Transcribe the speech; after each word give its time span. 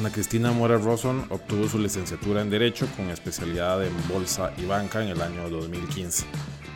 Ana 0.00 0.10
Cristina 0.10 0.50
Mora 0.50 0.78
Rosson 0.78 1.26
obtuvo 1.28 1.68
su 1.68 1.78
licenciatura 1.78 2.40
en 2.40 2.48
Derecho 2.48 2.88
con 2.96 3.10
especialidad 3.10 3.84
en 3.84 3.92
Bolsa 4.08 4.50
y 4.56 4.64
Banca 4.64 5.02
en 5.02 5.10
el 5.10 5.20
año 5.20 5.50
2015. 5.50 6.24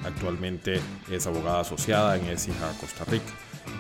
Actualmente 0.05 0.79
es 1.11 1.27
abogada 1.27 1.61
asociada 1.61 2.19
en 2.19 2.27
ESIJA 2.27 2.73
Costa 2.79 3.07
Rica 3.07 3.33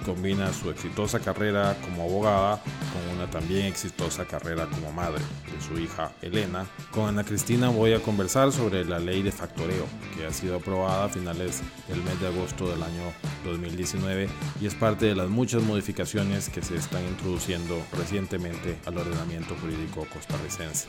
combina 0.04 0.52
su 0.52 0.70
exitosa 0.70 1.20
carrera 1.20 1.76
como 1.82 2.04
abogada 2.04 2.62
con 2.92 3.16
una 3.16 3.30
también 3.30 3.66
exitosa 3.66 4.24
carrera 4.24 4.66
como 4.66 4.92
madre 4.92 5.22
de 5.52 5.60
su 5.60 5.80
hija 5.80 6.12
Elena. 6.22 6.66
Con 6.90 7.08
Ana 7.08 7.24
Cristina 7.24 7.68
voy 7.68 7.92
a 7.92 8.00
conversar 8.00 8.52
sobre 8.52 8.84
la 8.84 8.98
ley 8.98 9.22
de 9.22 9.32
factoreo 9.32 9.86
que 10.16 10.26
ha 10.26 10.32
sido 10.32 10.56
aprobada 10.56 11.04
a 11.04 11.08
finales 11.08 11.62
del 11.88 12.02
mes 12.02 12.20
de 12.20 12.28
agosto 12.28 12.68
del 12.68 12.82
año 12.82 13.12
2019 13.44 14.28
y 14.60 14.66
es 14.66 14.74
parte 14.74 15.06
de 15.06 15.14
las 15.14 15.28
muchas 15.28 15.62
modificaciones 15.62 16.48
que 16.48 16.62
se 16.62 16.76
están 16.76 17.04
introduciendo 17.06 17.82
recientemente 17.96 18.78
al 18.86 18.98
ordenamiento 18.98 19.54
jurídico 19.60 20.06
costarricense. 20.12 20.86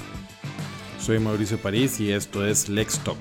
Soy 0.99 1.19
Mauricio 1.19 1.57
París 1.57 1.99
y 1.99 2.11
esto 2.11 2.45
es 2.45 2.69
Lex 2.69 2.99
Talk. 2.99 3.17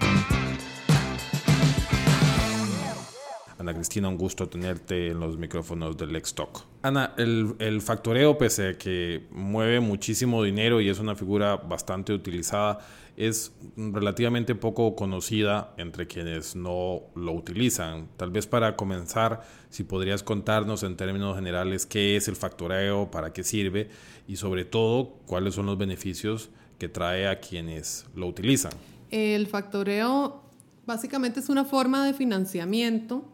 Ana 3.65 3.73
Cristina, 3.73 4.09
un 4.09 4.19
gusto 4.19 4.47
tenerte 4.47 5.09
en 5.09 5.21
los 5.21 5.39
micrófonos 5.39 5.97
del 5.97 6.13
Lex 6.13 6.35
Talk. 6.35 6.67
Ana, 6.83 7.15
el, 7.17 7.81
factoreo, 7.81 8.37
pese 8.37 8.69
a 8.69 8.79
que 8.79 9.27
mueve 9.31 9.81
muchísimo 9.81 10.43
dinero 10.43 10.83
y 10.83 10.91
es 10.91 10.99
una 10.99 11.15
figura 11.15 11.57
bastante 11.57 12.13
utilizada, 12.13 12.81
es 13.17 13.53
relativamente 13.79 14.55
poco 14.55 14.95
conocida 14.95 15.73
entre 15.79 16.07
quienes 16.07 16.55
no 16.55 17.05
lo 17.15 17.33
utilizan. 17.33 18.09
Tal 18.19 18.31
vez 18.31 18.47
para 18.47 18.77
comenzar, 18.77 19.41
si 19.71 19.83
podrías 19.83 20.23
contarnos 20.23 20.83
en 20.83 20.99
términos 20.99 21.35
generales 21.35 21.87
qué 21.87 22.17
es 22.17 22.29
el 22.29 22.37
factoreo, 22.37 23.11
para 23.11 23.33
qué 23.33 23.45
sirve 23.45 23.89
y 24.29 24.37
sobre 24.37 24.67
todo 24.67 25.15
cuáles 25.25 25.55
son 25.55 25.65
los 25.65 25.79
beneficios 25.79 26.51
que 26.79 26.91
trae 26.91 27.29
a 27.29 27.41
quienes 27.41 28.05
lo 28.15 28.27
utilizan. 28.27 28.73
El 29.11 29.47
factoreo 29.47 30.43
básicamente 30.85 31.41
es 31.41 31.49
una 31.49 31.65
forma 31.65 32.05
de 32.05 32.13
financiamiento 32.13 33.31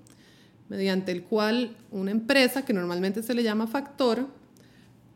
mediante 0.70 1.12
el 1.12 1.24
cual 1.24 1.76
una 1.90 2.12
empresa, 2.12 2.64
que 2.64 2.72
normalmente 2.72 3.22
se 3.22 3.34
le 3.34 3.42
llama 3.42 3.66
factor, 3.66 4.28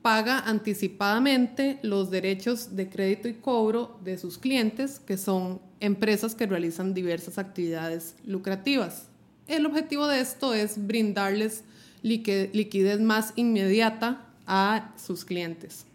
paga 0.02 0.40
anticipadamente 0.40 1.78
los 1.80 2.10
derechos 2.10 2.76
de 2.76 2.90
crédito 2.90 3.28
y 3.28 3.34
cobro 3.34 3.98
de 4.04 4.18
sus 4.18 4.36
clientes, 4.36 5.00
que 5.00 5.16
son 5.16 5.62
empresas 5.80 6.34
que 6.34 6.46
realizan 6.46 6.92
diversas 6.92 7.38
actividades 7.38 8.16
lucrativas. 8.26 9.06
El 9.46 9.64
objetivo 9.64 10.06
de 10.08 10.20
esto 10.20 10.52
es 10.52 10.86
brindarles 10.86 11.62
liquidez 12.02 13.00
más 13.00 13.32
inmediata 13.36 14.26
a 14.46 14.92
sus 15.02 15.24
clientes. 15.24 15.86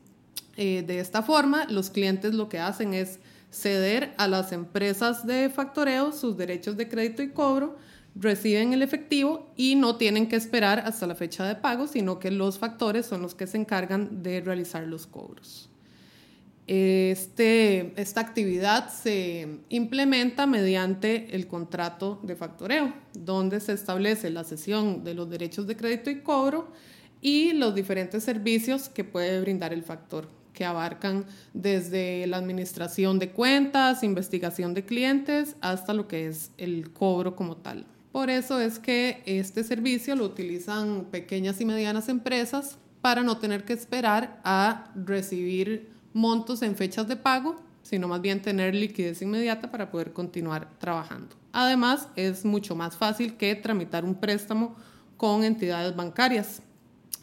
Eh, 0.55 0.83
de 0.87 0.99
esta 0.99 1.21
forma, 1.21 1.65
los 1.65 1.89
clientes 1.89 2.33
lo 2.33 2.49
que 2.49 2.59
hacen 2.59 2.93
es 2.93 3.19
ceder 3.51 4.13
a 4.17 4.27
las 4.27 4.53
empresas 4.53 5.27
de 5.27 5.49
factoreo 5.49 6.13
sus 6.13 6.37
derechos 6.37 6.77
de 6.77 6.87
crédito 6.87 7.21
y 7.21 7.29
cobro, 7.29 7.77
reciben 8.19 8.73
el 8.73 8.81
efectivo 8.81 9.49
y 9.55 9.75
no 9.75 9.95
tienen 9.95 10.27
que 10.27 10.35
esperar 10.35 10.79
hasta 10.79 11.07
la 11.07 11.15
fecha 11.15 11.45
de 11.45 11.55
pago, 11.55 11.87
sino 11.87 12.19
que 12.19 12.31
los 12.31 12.59
factores 12.59 13.05
son 13.05 13.21
los 13.21 13.33
que 13.33 13.47
se 13.47 13.57
encargan 13.57 14.21
de 14.21 14.41
realizar 14.41 14.85
los 14.85 15.07
cobros. 15.07 15.69
Este, 16.67 17.99
esta 17.99 18.21
actividad 18.21 18.89
se 18.89 19.61
implementa 19.69 20.45
mediante 20.45 21.35
el 21.35 21.47
contrato 21.47 22.19
de 22.21 22.35
factoreo, 22.35 22.93
donde 23.13 23.59
se 23.59 23.73
establece 23.73 24.29
la 24.29 24.43
cesión 24.43 25.03
de 25.03 25.15
los 25.15 25.29
derechos 25.29 25.65
de 25.65 25.75
crédito 25.75 26.11
y 26.11 26.19
cobro 26.19 26.71
y 27.21 27.53
los 27.53 27.73
diferentes 27.73 28.23
servicios 28.23 28.87
que 28.87 29.03
puede 29.03 29.41
brindar 29.41 29.73
el 29.73 29.81
factor, 29.81 30.27
que 30.53 30.63
abarcan 30.63 31.25
desde 31.53 32.27
la 32.27 32.37
administración 32.37 33.17
de 33.17 33.31
cuentas, 33.31 34.03
investigación 34.03 34.75
de 34.75 34.85
clientes, 34.85 35.55
hasta 35.61 35.95
lo 35.95 36.07
que 36.07 36.27
es 36.27 36.51
el 36.57 36.91
cobro 36.91 37.35
como 37.35 37.57
tal. 37.57 37.87
Por 38.11 38.29
eso 38.29 38.59
es 38.59 38.79
que 38.79 39.21
este 39.25 39.63
servicio 39.63 40.15
lo 40.15 40.25
utilizan 40.25 41.05
pequeñas 41.11 41.61
y 41.61 41.65
medianas 41.65 42.09
empresas 42.09 42.77
para 43.01 43.23
no 43.23 43.37
tener 43.37 43.65
que 43.65 43.73
esperar 43.73 44.41
a 44.43 44.91
recibir 44.95 45.89
montos 46.13 46.61
en 46.63 46.75
fechas 46.75 47.07
de 47.07 47.15
pago, 47.15 47.55
sino 47.83 48.07
más 48.07 48.21
bien 48.21 48.41
tener 48.41 48.75
liquidez 48.75 49.21
inmediata 49.21 49.71
para 49.71 49.89
poder 49.89 50.11
continuar 50.11 50.69
trabajando. 50.79 51.35
Además, 51.51 52.07
es 52.15 52.45
mucho 52.45 52.75
más 52.75 52.97
fácil 52.97 53.37
que 53.37 53.55
tramitar 53.55 54.03
un 54.03 54.15
préstamo 54.15 54.75
con 55.17 55.43
entidades 55.43 55.95
bancarias. 55.95 56.61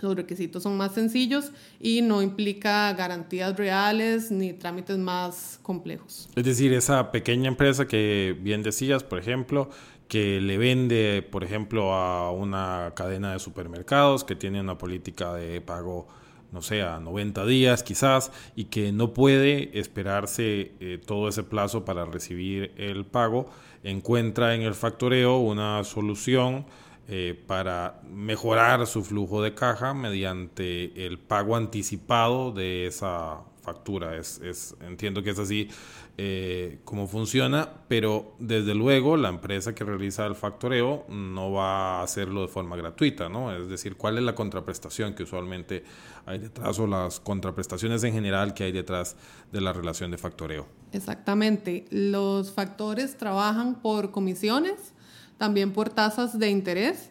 Los 0.00 0.14
requisitos 0.14 0.62
son 0.62 0.76
más 0.76 0.92
sencillos 0.92 1.52
y 1.80 2.02
no 2.02 2.20
implica 2.20 2.92
garantías 2.92 3.56
reales 3.56 4.30
ni 4.30 4.52
trámites 4.52 4.98
más 4.98 5.58
complejos. 5.62 6.28
Es 6.36 6.44
decir, 6.44 6.74
esa 6.74 7.10
pequeña 7.10 7.48
empresa 7.48 7.86
que 7.86 8.36
bien 8.38 8.62
decías, 8.62 9.02
por 9.02 9.18
ejemplo, 9.18 9.70
que 10.08 10.40
le 10.40 10.58
vende, 10.58 11.26
por 11.30 11.44
ejemplo, 11.44 11.94
a 11.94 12.30
una 12.30 12.92
cadena 12.94 13.32
de 13.32 13.38
supermercados 13.38 14.24
que 14.24 14.36
tiene 14.36 14.60
una 14.60 14.78
política 14.78 15.34
de 15.34 15.60
pago, 15.60 16.06
no 16.52 16.62
sé, 16.62 16.82
a 16.82 17.00
90 17.00 17.44
días 17.46 17.82
quizás, 17.82 18.30
y 18.54 18.64
que 18.64 18.92
no 18.92 19.12
puede 19.12 19.78
esperarse 19.78 20.72
eh, 20.80 21.00
todo 21.04 21.28
ese 21.28 21.42
plazo 21.42 21.84
para 21.84 22.04
recibir 22.04 22.72
el 22.76 23.04
pago, 23.04 23.48
encuentra 23.82 24.54
en 24.54 24.62
el 24.62 24.74
factoreo 24.74 25.38
una 25.38 25.82
solución 25.84 26.66
eh, 27.08 27.40
para 27.46 28.00
mejorar 28.10 28.84
su 28.88 29.04
flujo 29.04 29.40
de 29.40 29.54
caja 29.54 29.94
mediante 29.94 31.06
el 31.06 31.20
pago 31.20 31.54
anticipado 31.54 32.50
de 32.50 32.86
esa 32.86 33.42
factura. 33.66 34.16
Es, 34.16 34.38
es, 34.38 34.76
entiendo 34.80 35.22
que 35.24 35.30
es 35.30 35.38
así 35.38 35.68
eh, 36.16 36.78
como 36.84 37.08
funciona, 37.08 37.68
pero 37.88 38.36
desde 38.38 38.74
luego 38.74 39.16
la 39.16 39.28
empresa 39.28 39.74
que 39.74 39.82
realiza 39.82 40.24
el 40.24 40.36
factoreo 40.36 41.04
no 41.08 41.50
va 41.50 41.98
a 41.98 42.02
hacerlo 42.02 42.42
de 42.42 42.48
forma 42.48 42.76
gratuita, 42.76 43.28
¿no? 43.28 43.54
Es 43.54 43.68
decir, 43.68 43.96
¿cuál 43.96 44.18
es 44.18 44.24
la 44.24 44.34
contraprestación 44.36 45.14
que 45.14 45.24
usualmente 45.24 45.84
hay 46.24 46.38
detrás 46.38 46.78
o 46.78 46.86
las 46.86 47.18
contraprestaciones 47.18 48.04
en 48.04 48.12
general 48.12 48.54
que 48.54 48.64
hay 48.64 48.72
detrás 48.72 49.16
de 49.50 49.60
la 49.60 49.72
relación 49.72 50.12
de 50.12 50.18
factoreo? 50.18 50.66
Exactamente. 50.92 51.86
Los 51.90 52.52
factores 52.52 53.16
trabajan 53.18 53.82
por 53.82 54.12
comisiones, 54.12 54.94
también 55.38 55.72
por 55.72 55.90
tasas 55.90 56.38
de 56.38 56.50
interés 56.50 57.10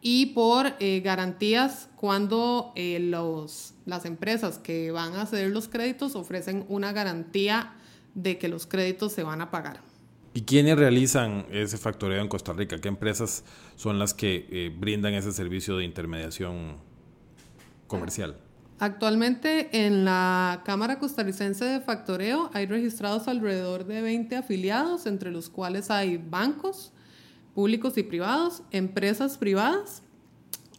y 0.00 0.26
por 0.26 0.74
eh, 0.78 1.00
garantías 1.00 1.88
cuando 1.96 2.72
eh, 2.76 2.98
los, 3.00 3.74
las 3.86 4.04
empresas 4.04 4.58
que 4.58 4.90
van 4.90 5.14
a 5.14 5.26
ceder 5.26 5.50
los 5.50 5.68
créditos 5.68 6.14
ofrecen 6.14 6.64
una 6.68 6.92
garantía 6.92 7.74
de 8.14 8.38
que 8.38 8.48
los 8.48 8.66
créditos 8.66 9.12
se 9.12 9.22
van 9.22 9.40
a 9.40 9.50
pagar. 9.50 9.80
¿Y 10.36 10.42
quiénes 10.42 10.76
realizan 10.76 11.46
ese 11.50 11.78
factoreo 11.78 12.20
en 12.20 12.28
Costa 12.28 12.52
Rica? 12.52 12.78
¿Qué 12.78 12.88
empresas 12.88 13.42
son 13.76 13.98
las 13.98 14.12
que 14.12 14.46
eh, 14.50 14.74
brindan 14.76 15.14
ese 15.14 15.32
servicio 15.32 15.78
de 15.78 15.84
intermediación 15.84 16.76
comercial? 17.86 18.36
Actualmente 18.78 19.86
en 19.86 20.04
la 20.04 20.60
Cámara 20.66 20.98
Costarricense 20.98 21.64
de 21.64 21.80
Factoreo 21.80 22.50
hay 22.52 22.66
registrados 22.66 23.28
alrededor 23.28 23.86
de 23.86 24.02
20 24.02 24.36
afiliados, 24.36 25.06
entre 25.06 25.30
los 25.30 25.48
cuales 25.48 25.90
hay 25.90 26.18
bancos, 26.18 26.92
públicos 27.56 27.96
y 27.96 28.02
privados, 28.02 28.62
empresas 28.70 29.38
privadas 29.38 30.02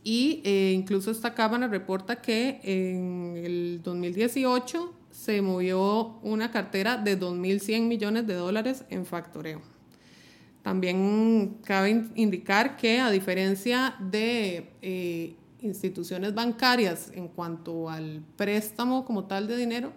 y 0.04 0.42
eh, 0.46 0.74
incluso 0.76 1.10
esta 1.10 1.34
cámara 1.34 1.68
reporta 1.68 2.22
que 2.22 2.60
en 2.62 3.36
el 3.36 3.82
2018 3.84 4.94
se 5.10 5.42
movió 5.42 6.20
una 6.22 6.52
cartera 6.52 6.96
de 6.96 7.20
2.100 7.20 7.82
millones 7.82 8.28
de 8.28 8.36
dólares 8.36 8.86
en 8.92 9.08
factoreo. 9.08 9.60
También 10.62 11.58
cabe 11.64 12.06
indicar 12.14 12.78
que 12.78 13.00
a 13.00 13.10
diferencia 13.10 13.96
de 14.00 14.70
eh, 14.84 15.36
instituciones 15.62 16.36
bancarias 16.36 17.12
en 17.16 17.28
cuanto 17.28 17.90
al 17.90 18.22
préstamo 18.36 19.04
como 19.04 19.26
tal 19.26 19.48
de 19.48 19.58
dinero, 19.58 19.94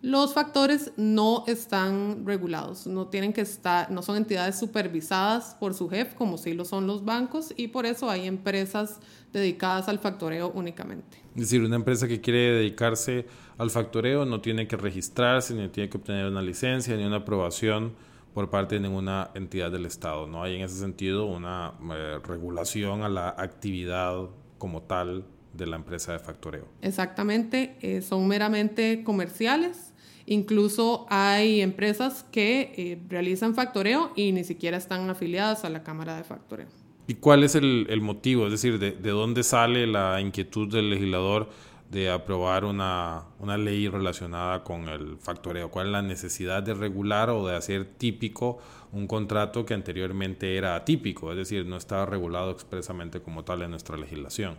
los 0.00 0.32
factores 0.32 0.92
no 0.96 1.44
están 1.46 2.24
regulados, 2.24 2.86
no 2.86 3.08
tienen 3.08 3.32
que 3.32 3.40
estar, 3.40 3.90
no 3.90 4.02
son 4.02 4.16
entidades 4.16 4.58
supervisadas 4.58 5.56
por 5.58 5.74
su 5.74 5.88
jefe 5.88 6.14
como 6.14 6.38
sí 6.38 6.54
lo 6.54 6.64
son 6.64 6.86
los 6.86 7.04
bancos 7.04 7.52
y 7.56 7.68
por 7.68 7.84
eso 7.84 8.08
hay 8.08 8.26
empresas 8.26 9.00
dedicadas 9.32 9.88
al 9.88 9.98
factoreo 9.98 10.52
únicamente. 10.54 11.18
Es 11.34 11.42
decir, 11.42 11.62
una 11.62 11.76
empresa 11.76 12.06
que 12.06 12.20
quiere 12.20 12.52
dedicarse 12.52 13.26
al 13.58 13.70
factoreo 13.70 14.24
no 14.24 14.40
tiene 14.40 14.68
que 14.68 14.76
registrarse, 14.76 15.54
ni 15.54 15.68
tiene 15.68 15.90
que 15.90 15.98
obtener 15.98 16.26
una 16.26 16.42
licencia, 16.42 16.96
ni 16.96 17.04
una 17.04 17.16
aprobación 17.16 17.94
por 18.34 18.50
parte 18.50 18.76
de 18.76 18.82
ninguna 18.82 19.30
entidad 19.34 19.72
del 19.72 19.86
Estado. 19.86 20.26
No 20.28 20.42
hay 20.42 20.56
en 20.56 20.62
ese 20.62 20.78
sentido 20.78 21.26
una 21.26 21.74
eh, 21.92 22.18
regulación 22.24 23.02
a 23.02 23.08
la 23.08 23.30
actividad 23.30 24.28
como 24.58 24.82
tal 24.82 25.24
de 25.58 25.66
la 25.66 25.76
empresa 25.76 26.12
de 26.12 26.20
factoreo. 26.20 26.66
Exactamente, 26.80 27.76
eh, 27.82 28.00
son 28.00 28.26
meramente 28.26 29.02
comerciales. 29.04 29.92
Incluso 30.24 31.06
hay 31.10 31.60
empresas 31.60 32.24
que 32.30 32.72
eh, 32.76 32.98
realizan 33.08 33.54
factoreo 33.54 34.12
y 34.14 34.32
ni 34.32 34.44
siquiera 34.44 34.76
están 34.76 35.08
afiliadas 35.10 35.64
a 35.64 35.70
la 35.70 35.82
Cámara 35.82 36.16
de 36.16 36.24
Factoreo. 36.24 36.68
¿Y 37.06 37.14
cuál 37.14 37.42
es 37.42 37.54
el, 37.54 38.00
motivo? 38.02 38.44
Es 38.44 38.52
decir, 38.52 38.78
de, 38.78 39.10
dónde 39.10 39.42
sale 39.42 39.86
la 39.86 40.20
inquietud 40.20 40.70
del 40.70 40.90
legislador 40.90 41.48
de 41.90 42.10
aprobar 42.10 42.66
una, 42.66 43.24
ley 43.56 43.88
relacionada 43.88 44.62
con 44.62 44.88
el 44.88 45.16
factoreo? 45.18 45.70
¿Cuál 45.70 45.86
es 45.86 45.92
la 45.92 46.02
necesidad 46.02 46.62
de 46.62 46.74
regular 46.74 47.30
o 47.30 47.46
de 47.46 47.56
hacer 47.56 47.86
típico 47.86 48.58
un 48.92 49.06
contrato 49.06 49.64
que 49.64 49.72
anteriormente 49.72 50.56
era 50.56 50.76
atípico? 50.76 51.30
Es 51.30 51.38
decir, 51.38 51.64
no 51.64 51.78
estaba 51.78 52.04
regulado 52.04 52.50
expresamente 52.50 53.22
como 53.22 53.44
tal 53.44 53.62
en 53.62 53.70
nuestra 53.70 53.96
legislación. 53.96 54.58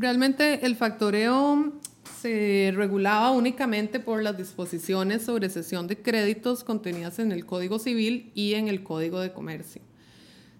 Realmente 0.00 0.64
el 0.64 0.76
factoreo 0.76 1.74
se 2.22 2.72
regulaba 2.74 3.32
únicamente 3.32 4.00
por 4.00 4.22
las 4.22 4.34
disposiciones 4.34 5.24
sobre 5.24 5.50
cesión 5.50 5.88
de 5.88 5.98
créditos 5.98 6.64
contenidas 6.64 7.18
en 7.18 7.32
el 7.32 7.44
Código 7.44 7.78
Civil 7.78 8.32
y 8.34 8.54
en 8.54 8.68
el 8.68 8.82
Código 8.82 9.20
de 9.20 9.34
Comercio. 9.34 9.82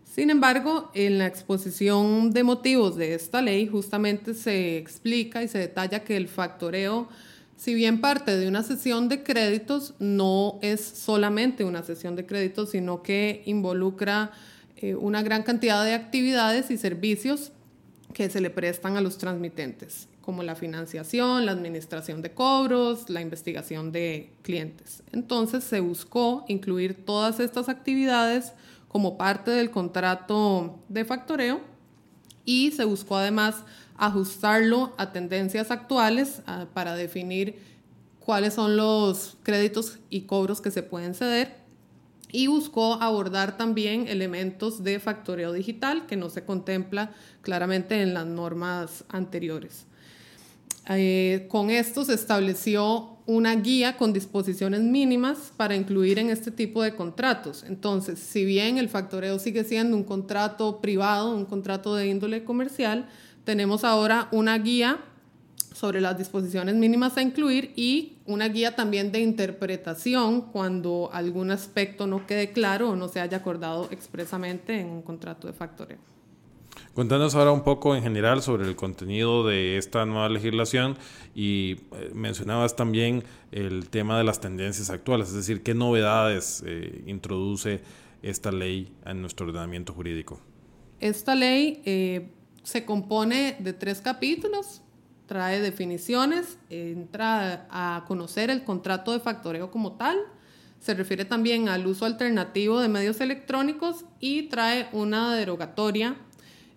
Sin 0.04 0.28
embargo, 0.28 0.90
en 0.92 1.16
la 1.16 1.26
exposición 1.26 2.32
de 2.32 2.42
motivos 2.42 2.96
de 2.96 3.14
esta 3.14 3.40
ley 3.40 3.66
justamente 3.66 4.34
se 4.34 4.76
explica 4.76 5.42
y 5.42 5.48
se 5.48 5.56
detalla 5.56 6.04
que 6.04 6.18
el 6.18 6.28
factoreo, 6.28 7.08
si 7.56 7.72
bien 7.72 8.02
parte 8.02 8.36
de 8.36 8.46
una 8.46 8.62
sesión 8.62 9.08
de 9.08 9.22
créditos, 9.22 9.94
no 9.98 10.58
es 10.60 10.82
solamente 10.82 11.64
una 11.64 11.82
sesión 11.82 12.14
de 12.14 12.26
créditos, 12.26 12.72
sino 12.72 13.02
que 13.02 13.42
involucra 13.46 14.32
eh, 14.76 14.94
una 14.96 15.22
gran 15.22 15.44
cantidad 15.44 15.82
de 15.82 15.94
actividades 15.94 16.70
y 16.70 16.76
servicios 16.76 17.52
que 18.12 18.28
se 18.30 18.40
le 18.40 18.50
prestan 18.50 18.96
a 18.96 19.00
los 19.00 19.18
transmitentes, 19.18 20.08
como 20.20 20.42
la 20.42 20.54
financiación, 20.54 21.46
la 21.46 21.52
administración 21.52 22.22
de 22.22 22.32
cobros, 22.32 23.08
la 23.08 23.20
investigación 23.20 23.92
de 23.92 24.32
clientes. 24.42 25.02
Entonces 25.12 25.64
se 25.64 25.80
buscó 25.80 26.44
incluir 26.48 27.04
todas 27.04 27.40
estas 27.40 27.68
actividades 27.68 28.52
como 28.88 29.16
parte 29.16 29.52
del 29.52 29.70
contrato 29.70 30.80
de 30.88 31.04
factoreo 31.04 31.60
y 32.44 32.72
se 32.72 32.84
buscó 32.84 33.16
además 33.16 33.62
ajustarlo 33.96 34.92
a 34.96 35.12
tendencias 35.12 35.70
actuales 35.70 36.42
para 36.74 36.94
definir 36.94 37.58
cuáles 38.18 38.54
son 38.54 38.76
los 38.76 39.36
créditos 39.42 39.98
y 40.08 40.22
cobros 40.22 40.60
que 40.60 40.70
se 40.70 40.82
pueden 40.82 41.14
ceder 41.14 41.59
y 42.32 42.46
buscó 42.46 42.94
abordar 42.94 43.56
también 43.56 44.08
elementos 44.08 44.82
de 44.84 45.00
factoreo 45.00 45.52
digital 45.52 46.06
que 46.06 46.16
no 46.16 46.30
se 46.30 46.44
contempla 46.44 47.12
claramente 47.42 48.00
en 48.02 48.14
las 48.14 48.26
normas 48.26 49.04
anteriores. 49.08 49.86
Eh, 50.88 51.46
con 51.48 51.70
esto 51.70 52.04
se 52.04 52.14
estableció 52.14 53.18
una 53.26 53.54
guía 53.54 53.96
con 53.96 54.12
disposiciones 54.12 54.80
mínimas 54.80 55.52
para 55.56 55.76
incluir 55.76 56.18
en 56.18 56.30
este 56.30 56.50
tipo 56.50 56.82
de 56.82 56.96
contratos. 56.96 57.64
Entonces, 57.68 58.18
si 58.18 58.44
bien 58.44 58.76
el 58.76 58.88
factoreo 58.88 59.38
sigue 59.38 59.62
siendo 59.62 59.96
un 59.96 60.02
contrato 60.02 60.80
privado, 60.80 61.36
un 61.36 61.44
contrato 61.44 61.94
de 61.94 62.08
índole 62.08 62.42
comercial, 62.42 63.08
tenemos 63.44 63.84
ahora 63.84 64.28
una 64.32 64.58
guía 64.58 64.98
sobre 65.72 66.00
las 66.00 66.18
disposiciones 66.18 66.74
mínimas 66.74 67.16
a 67.16 67.22
incluir 67.22 67.72
y 67.76 68.18
una 68.26 68.48
guía 68.48 68.76
también 68.76 69.12
de 69.12 69.20
interpretación 69.20 70.42
cuando 70.42 71.10
algún 71.12 71.50
aspecto 71.50 72.06
no 72.06 72.26
quede 72.26 72.52
claro 72.52 72.90
o 72.90 72.96
no 72.96 73.08
se 73.08 73.20
haya 73.20 73.38
acordado 73.38 73.88
expresamente 73.90 74.80
en 74.80 74.88
un 74.88 75.02
contrato 75.02 75.46
de 75.46 75.52
factoreo. 75.52 75.98
Contanos 76.94 77.34
ahora 77.34 77.52
un 77.52 77.62
poco 77.62 77.94
en 77.94 78.02
general 78.02 78.42
sobre 78.42 78.66
el 78.66 78.74
contenido 78.74 79.46
de 79.46 79.76
esta 79.76 80.04
nueva 80.06 80.28
legislación 80.28 80.96
y 81.34 81.76
eh, 81.92 82.10
mencionabas 82.14 82.74
también 82.74 83.22
el 83.52 83.88
tema 83.88 84.18
de 84.18 84.24
las 84.24 84.40
tendencias 84.40 84.90
actuales, 84.90 85.28
es 85.28 85.34
decir, 85.34 85.62
qué 85.62 85.72
novedades 85.74 86.64
eh, 86.66 87.02
introduce 87.06 87.80
esta 88.22 88.50
ley 88.50 88.92
en 89.06 89.20
nuestro 89.20 89.46
ordenamiento 89.46 89.92
jurídico. 89.92 90.40
Esta 90.98 91.34
ley 91.34 91.80
eh, 91.84 92.32
se 92.62 92.84
compone 92.84 93.56
de 93.60 93.72
tres 93.72 94.00
capítulos, 94.00 94.82
trae 95.30 95.60
definiciones, 95.60 96.58
entra 96.70 97.68
a 97.70 98.04
conocer 98.08 98.50
el 98.50 98.64
contrato 98.64 99.12
de 99.12 99.20
factoreo 99.20 99.70
como 99.70 99.92
tal, 99.92 100.18
se 100.80 100.92
refiere 100.92 101.24
también 101.24 101.68
al 101.68 101.86
uso 101.86 102.04
alternativo 102.04 102.80
de 102.80 102.88
medios 102.88 103.20
electrónicos 103.20 104.04
y 104.18 104.48
trae 104.48 104.88
una 104.90 105.36
derogatoria 105.36 106.16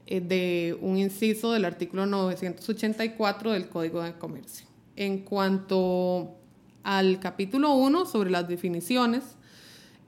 eh, 0.05 0.21
de 0.21 0.77
un 0.81 0.99
inciso 0.99 1.51
del 1.51 1.65
artículo 1.65 2.05
984 2.05 3.53
del 3.53 3.69
Código 3.69 4.03
de 4.03 4.13
Comercio. 4.19 4.67
En 4.95 5.25
cuanto 5.25 6.35
al 6.83 7.19
capítulo 7.19 7.73
1 7.73 8.05
sobre 8.05 8.29
las 8.29 8.47
definiciones, 8.47 9.23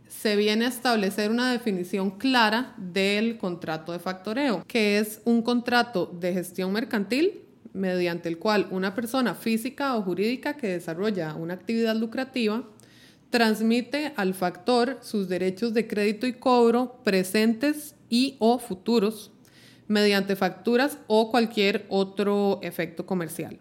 se 0.08 0.36
viene 0.36 0.66
a 0.66 0.70
establecer 0.70 1.32
una 1.32 1.52
definición 1.52 2.12
clara 2.12 2.76
del 2.78 3.40
contrato 3.40 3.92
de 3.92 3.98
factoreo, 3.98 4.64
que 4.68 5.00
es 5.00 5.20
un 5.26 5.42
contrato 5.42 6.06
de 6.06 6.34
gestión 6.34 6.72
mercantil 6.72 7.45
mediante 7.76 8.30
el 8.30 8.40
cual 8.40 8.68
una 8.72 8.96
persona 8.96 9.36
física 9.36 9.96
o 9.96 10.02
jurídica 10.02 10.56
que 10.56 10.70
desarrolla 10.70 11.36
una 11.36 11.54
actividad 11.54 11.96
lucrativa 11.96 12.64
transmite 13.30 14.14
al 14.16 14.34
factor 14.34 14.98
sus 15.02 15.28
derechos 15.28 15.74
de 15.74 15.88
crédito 15.88 16.26
y 16.26 16.34
cobro 16.34 17.02
presentes 17.04 17.96
y 18.10 18.38
o 18.40 18.60
futuros 18.60 19.32
mediante 19.88 20.36
facturas 20.36 20.98
o 21.08 21.30
cualquier 21.30 21.86
otro 21.90 22.60
efecto 22.64 23.06
comercial, 23.06 23.60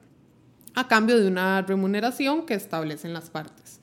a 0.75 0.87
cambio 0.87 1.19
de 1.19 1.27
una 1.27 1.61
remuneración 1.63 2.47
que 2.47 2.55
establecen 2.55 3.13
las 3.13 3.31
partes. 3.31 3.81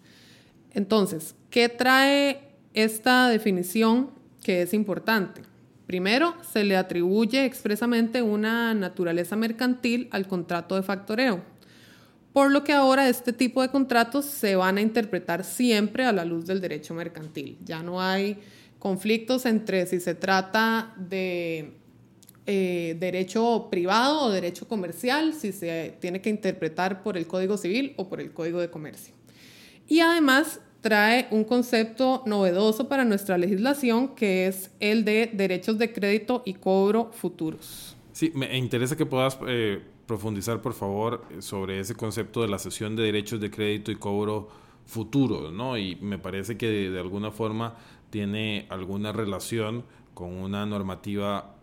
Entonces, 0.74 1.36
¿qué 1.50 1.68
trae 1.68 2.56
esta 2.74 3.28
definición 3.28 4.12
que 4.42 4.62
es 4.62 4.74
importante? 4.74 5.51
Primero, 5.92 6.36
se 6.42 6.64
le 6.64 6.78
atribuye 6.78 7.44
expresamente 7.44 8.22
una 8.22 8.74
naturaleza 8.74 9.36
mercantil 9.36 10.08
al 10.12 10.26
contrato 10.26 10.78
de 10.78 10.84
factoreo, 10.84 11.42
por 12.32 12.50
lo 12.50 12.64
que 12.64 12.72
ahora 12.72 13.10
este 13.10 13.34
tipo 13.34 13.62
de 13.62 13.68
contratos 13.68 14.24
se 14.24 14.56
van 14.56 14.78
a 14.78 14.82
interpretar 14.82 15.44
siempre 15.44 16.06
a 16.06 16.14
la 16.14 16.24
luz 16.24 16.46
del 16.46 16.62
derecho 16.62 16.94
mercantil. 16.94 17.58
Ya 17.66 17.84
no 17.84 18.02
hay 18.02 18.40
conflictos 18.80 19.46
entre 19.46 19.86
si 19.86 20.00
se 20.00 20.16
trata 20.16 20.94
de 20.96 21.74
eh, 22.46 22.96
derecho 22.98 23.68
privado 23.70 24.22
o 24.22 24.32
derecho 24.32 24.70
comercial, 24.70 25.34
si 25.34 25.52
se 25.52 25.98
tiene 26.00 26.22
que 26.22 26.30
interpretar 26.30 27.04
por 27.04 27.18
el 27.18 27.28
Código 27.28 27.58
Civil 27.58 27.96
o 27.98 28.08
por 28.08 28.22
el 28.22 28.32
Código 28.32 28.62
de 28.62 28.70
Comercio. 28.70 29.14
Y 29.90 30.00
además 30.00 30.62
trae 30.82 31.28
un 31.32 31.44
concepto 31.44 32.24
novedoso 32.26 32.88
para 32.90 33.06
nuestra 33.06 33.38
legislación, 33.38 34.10
que 34.10 34.48
es 34.48 34.72
el 34.80 35.06
de 35.06 35.30
derechos 35.32 35.78
de 35.78 35.94
crédito 35.94 36.42
y 36.46 36.56
cobro 36.56 37.12
futuros. 37.14 37.96
Sí, 38.12 38.32
me 38.36 38.58
interesa 38.58 38.98
que 38.98 39.06
puedas 39.06 39.38
eh, 39.48 39.82
profundizar, 40.06 40.62
por 40.62 40.74
favor, 40.74 41.24
sobre 41.40 41.80
ese 41.80 41.96
concepto 41.96 42.42
de 42.42 42.48
la 42.48 42.60
cesión 42.60 42.96
de 42.96 43.04
derechos 43.04 43.40
de 43.40 43.50
crédito 43.50 43.92
y 43.92 43.96
cobro 43.96 44.50
futuros, 44.86 45.54
¿no? 45.54 45.78
Y 45.78 45.96
me 45.98 46.18
parece 46.18 46.58
que 46.58 46.68
de 46.68 47.00
alguna 47.00 47.32
forma 47.32 47.76
tiene 48.10 48.66
alguna 48.70 49.12
relación 49.12 49.86
con 50.14 50.34
una 50.34 50.66
normativa 50.66 51.56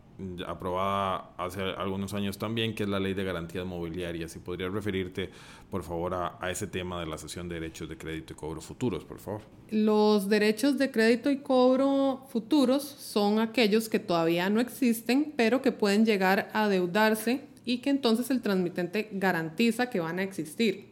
aprobada 0.47 1.31
hace 1.37 1.63
algunos 1.63 2.13
años 2.15 2.39
también, 2.39 2.75
que 2.75 2.83
es 2.83 2.89
la 2.89 2.99
ley 2.99 3.15
de 3.15 3.25
garantías 3.25 3.65
mobiliarias. 3.65 4.33
Si 4.33 4.39
podrías 4.39 4.73
referirte, 4.73 5.31
por 5.71 5.83
favor, 5.83 6.15
a, 6.15 6.51
ese 6.51 6.67
tema 6.67 7.01
de 7.01 7.07
la 7.07 7.19
sesión 7.19 7.49
de 7.49 7.57
derechos 7.57 7.89
de 7.89 7.97
crédito 7.97 8.33
y 8.33 8.37
cobro 8.37 8.61
futuros, 8.61 9.05
por 9.05 9.19
favor. 9.19 9.43
Los 9.71 10.29
derechos 10.29 10.79
de 10.79 10.91
crédito 10.91 11.31
y 11.31 11.39
cobro 11.39 12.25
futuros 12.31 12.83
son 12.83 13.39
aquellos 13.39 13.89
que 13.89 13.99
todavía 13.99 14.51
no 14.51 14.61
existen, 14.61 15.33
pero 15.37 15.63
que 15.63 15.73
pueden 15.73 16.05
llegar 16.05 16.51
a 16.53 16.69
deudarse 16.69 17.43
y 17.65 17.79
que 17.79 17.91
entonces 17.91 18.31
el 18.31 18.41
transmitente 18.41 19.09
garantiza 19.13 19.91
que 19.91 20.01
van 20.01 20.19
a 20.19 20.23
existir. 20.23 20.89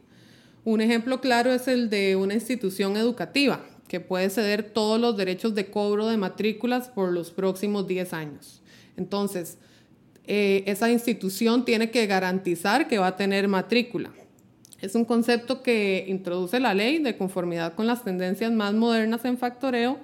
Un 0.64 0.80
ejemplo 0.80 1.20
claro 1.20 1.52
es 1.52 1.68
el 1.68 1.90
de 1.90 2.16
una 2.16 2.34
institución 2.34 2.96
educativa, 2.96 3.64
que 3.88 4.00
puede 4.00 4.30
ceder 4.30 4.62
todos 4.72 5.00
los 5.00 5.16
derechos 5.16 5.54
de 5.54 5.70
cobro 5.70 6.08
de 6.08 6.16
matrículas 6.16 6.88
por 6.88 7.12
los 7.12 7.30
próximos 7.30 7.86
10 7.86 8.12
años. 8.12 8.62
Entonces, 8.96 9.58
eh, 10.24 10.64
esa 10.66 10.90
institución 10.90 11.64
tiene 11.64 11.90
que 11.90 12.06
garantizar 12.06 12.88
que 12.88 12.98
va 12.98 13.08
a 13.08 13.16
tener 13.16 13.46
matrícula. 13.48 14.10
Es 14.80 14.94
un 14.94 15.04
concepto 15.04 15.62
que 15.62 16.04
introduce 16.08 16.60
la 16.60 16.74
ley 16.74 16.98
de 16.98 17.16
conformidad 17.16 17.74
con 17.74 17.86
las 17.86 18.04
tendencias 18.04 18.52
más 18.52 18.74
modernas 18.74 19.24
en 19.24 19.38
factoreo 19.38 19.98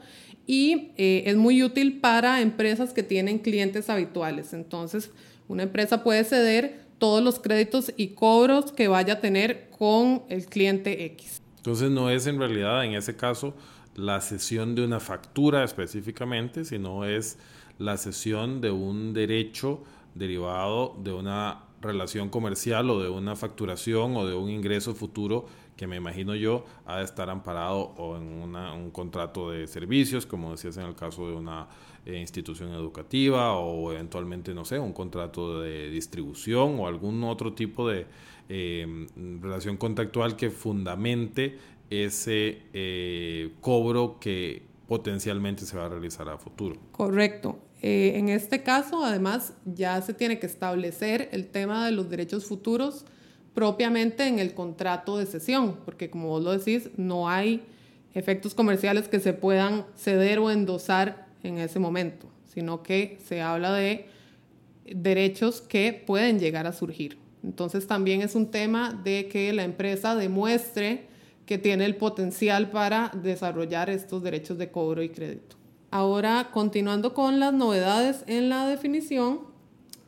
y 0.46 0.92
eh, 0.96 1.24
es 1.26 1.36
muy 1.36 1.62
útil 1.62 2.00
para 2.00 2.40
empresas 2.40 2.92
que 2.92 3.02
tienen 3.02 3.38
clientes 3.38 3.90
habituales. 3.90 4.52
Entonces, 4.52 5.10
una 5.48 5.64
empresa 5.64 6.02
puede 6.02 6.24
ceder 6.24 6.82
todos 6.98 7.22
los 7.22 7.38
créditos 7.40 7.92
y 7.96 8.08
cobros 8.08 8.72
que 8.72 8.88
vaya 8.88 9.14
a 9.14 9.20
tener 9.20 9.68
con 9.70 10.22
el 10.28 10.46
cliente 10.46 11.04
X. 11.06 11.42
Entonces, 11.56 11.90
no 11.90 12.10
es 12.10 12.26
en 12.26 12.38
realidad 12.38 12.84
en 12.84 12.94
ese 12.94 13.16
caso 13.16 13.54
la 13.94 14.20
cesión 14.20 14.74
de 14.74 14.84
una 14.84 15.00
factura 15.00 15.64
específicamente, 15.64 16.64
sino 16.64 17.04
es 17.04 17.38
la 17.82 17.96
cesión 17.96 18.60
de 18.60 18.70
un 18.70 19.12
derecho 19.12 19.82
derivado 20.14 20.96
de 21.02 21.12
una 21.12 21.64
relación 21.80 22.28
comercial 22.28 22.88
o 22.90 23.02
de 23.02 23.08
una 23.08 23.34
facturación 23.34 24.16
o 24.16 24.26
de 24.26 24.34
un 24.34 24.48
ingreso 24.48 24.94
futuro 24.94 25.46
que 25.76 25.86
me 25.86 25.96
imagino 25.96 26.34
yo 26.36 26.64
ha 26.86 26.98
de 26.98 27.04
estar 27.04 27.28
amparado 27.28 27.92
o 27.96 28.16
en 28.16 28.22
un 28.24 28.90
contrato 28.92 29.50
de 29.50 29.66
servicios, 29.66 30.26
como 30.26 30.52
decías 30.52 30.76
en 30.76 30.84
el 30.84 30.94
caso 30.94 31.26
de 31.26 31.34
una 31.34 31.66
eh, 32.06 32.18
institución 32.18 32.72
educativa 32.72 33.56
o 33.56 33.90
eventualmente, 33.90 34.54
no 34.54 34.64
sé, 34.64 34.78
un 34.78 34.92
contrato 34.92 35.60
de 35.60 35.90
distribución 35.90 36.78
o 36.78 36.86
algún 36.86 37.24
otro 37.24 37.52
tipo 37.52 37.88
de 37.88 38.06
eh, 38.48 39.06
relación 39.40 39.76
contractual 39.76 40.36
que 40.36 40.50
fundamente 40.50 41.58
ese 41.90 42.62
eh, 42.72 43.54
cobro 43.60 44.18
que 44.20 44.62
potencialmente 44.86 45.64
se 45.64 45.76
va 45.76 45.86
a 45.86 45.88
realizar 45.88 46.28
a 46.28 46.38
futuro. 46.38 46.76
Correcto. 46.92 47.58
En 47.82 48.28
este 48.28 48.62
caso, 48.62 49.04
además, 49.04 49.54
ya 49.64 50.00
se 50.02 50.14
tiene 50.14 50.38
que 50.38 50.46
establecer 50.46 51.28
el 51.32 51.48
tema 51.48 51.84
de 51.84 51.92
los 51.92 52.08
derechos 52.08 52.44
futuros 52.44 53.04
propiamente 53.54 54.26
en 54.26 54.38
el 54.38 54.54
contrato 54.54 55.18
de 55.18 55.26
cesión, 55.26 55.76
porque 55.84 56.08
como 56.08 56.28
vos 56.28 56.42
lo 56.42 56.56
decís, 56.56 56.90
no 56.96 57.28
hay 57.28 57.62
efectos 58.14 58.54
comerciales 58.54 59.08
que 59.08 59.20
se 59.20 59.32
puedan 59.32 59.84
ceder 59.96 60.38
o 60.38 60.50
endosar 60.50 61.26
en 61.42 61.58
ese 61.58 61.78
momento, 61.78 62.28
sino 62.44 62.82
que 62.82 63.18
se 63.26 63.40
habla 63.40 63.72
de 63.74 64.06
derechos 64.84 65.60
que 65.60 65.92
pueden 65.92 66.38
llegar 66.38 66.66
a 66.66 66.72
surgir. 66.72 67.18
Entonces 67.42 67.86
también 67.86 68.22
es 68.22 68.34
un 68.34 68.50
tema 68.50 68.92
de 68.92 69.28
que 69.28 69.52
la 69.52 69.64
empresa 69.64 70.14
demuestre 70.14 71.06
que 71.46 71.58
tiene 71.58 71.84
el 71.84 71.96
potencial 71.96 72.70
para 72.70 73.10
desarrollar 73.22 73.90
estos 73.90 74.22
derechos 74.22 74.58
de 74.58 74.70
cobro 74.70 75.02
y 75.02 75.08
crédito. 75.08 75.56
Ahora, 75.92 76.50
continuando 76.52 77.14
con 77.14 77.38
las 77.38 77.52
novedades 77.52 78.24
en 78.26 78.48
la 78.48 78.66
definición, 78.66 79.42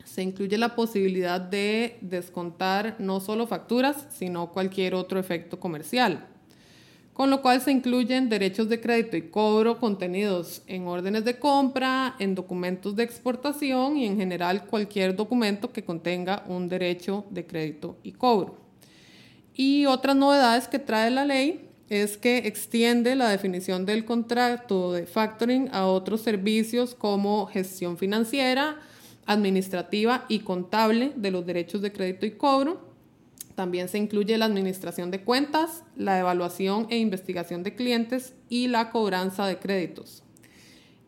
se 0.03 0.21
incluye 0.21 0.57
la 0.57 0.75
posibilidad 0.75 1.39
de 1.39 1.97
descontar 2.01 2.97
no 2.99 3.21
solo 3.21 3.47
facturas, 3.47 4.05
sino 4.09 4.51
cualquier 4.51 4.95
otro 4.95 5.17
efecto 5.17 5.57
comercial 5.57 6.27
con 7.15 7.29
lo 7.29 7.41
cual 7.41 7.61
se 7.61 7.71
incluyen 7.71 8.27
derechos 8.27 8.67
de 8.67 8.81
crédito 8.81 9.15
y 9.15 9.29
cobro 9.29 9.79
contenidos 9.79 10.61
en 10.67 10.85
órdenes 10.85 11.23
de 11.23 11.39
compra, 11.39 12.13
en 12.19 12.35
documentos 12.35 12.93
de 12.97 13.03
exportación 13.03 13.95
y 13.95 14.05
en 14.05 14.17
general 14.17 14.65
cualquier 14.65 15.15
documento 15.15 15.71
que 15.71 15.85
contenga 15.85 16.43
un 16.49 16.67
derecho 16.67 17.23
de 17.29 17.45
crédito 17.45 17.95
y 18.03 18.11
cobro. 18.11 18.57
Y 19.53 19.85
otras 19.85 20.17
novedades 20.17 20.67
que 20.67 20.77
trae 20.77 21.09
la 21.09 21.23
ley 21.23 21.64
es 21.89 22.17
que 22.17 22.39
extiende 22.39 23.15
la 23.15 23.29
definición 23.29 23.85
del 23.85 24.05
contrato 24.05 24.93
de 24.93 25.05
factoring 25.05 25.69
a 25.71 25.85
otros 25.87 26.21
servicios 26.21 26.95
como 26.95 27.45
gestión 27.47 27.97
financiera, 27.97 28.79
administrativa 29.25 30.25
y 30.27 30.39
contable 30.39 31.13
de 31.15 31.31
los 31.31 31.45
derechos 31.45 31.81
de 31.81 31.91
crédito 31.91 32.25
y 32.25 32.31
cobro 32.31 32.95
también 33.55 33.87
se 33.87 33.97
incluye 33.97 34.37
la 34.37 34.45
administración 34.45 35.11
de 35.11 35.21
cuentas, 35.21 35.83
la 35.95 36.19
evaluación 36.19 36.87
e 36.89 36.97
investigación 36.97 37.63
de 37.63 37.73
clientes 37.73 38.33
y 38.49 38.67
la 38.67 38.91
cobranza 38.91 39.47
de 39.47 39.57
créditos. 39.57 40.23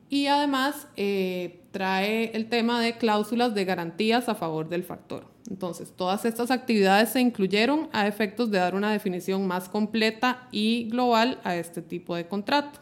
Y 0.09 0.27
además 0.27 0.87
eh, 0.95 1.61
trae 1.71 2.31
el 2.35 2.47
tema 2.47 2.81
de 2.81 2.97
cláusulas 2.97 3.53
de 3.53 3.65
garantías 3.65 4.29
a 4.29 4.35
favor 4.35 4.69
del 4.69 4.83
factor. 4.83 5.25
Entonces, 5.49 5.93
todas 5.95 6.25
estas 6.25 6.51
actividades 6.51 7.09
se 7.09 7.21
incluyeron 7.21 7.89
a 7.91 8.07
efectos 8.07 8.51
de 8.51 8.57
dar 8.57 8.75
una 8.75 8.91
definición 8.91 9.47
más 9.47 9.69
completa 9.69 10.47
y 10.51 10.89
global 10.89 11.39
a 11.43 11.55
este 11.55 11.81
tipo 11.81 12.15
de 12.15 12.27
contrato. 12.27 12.79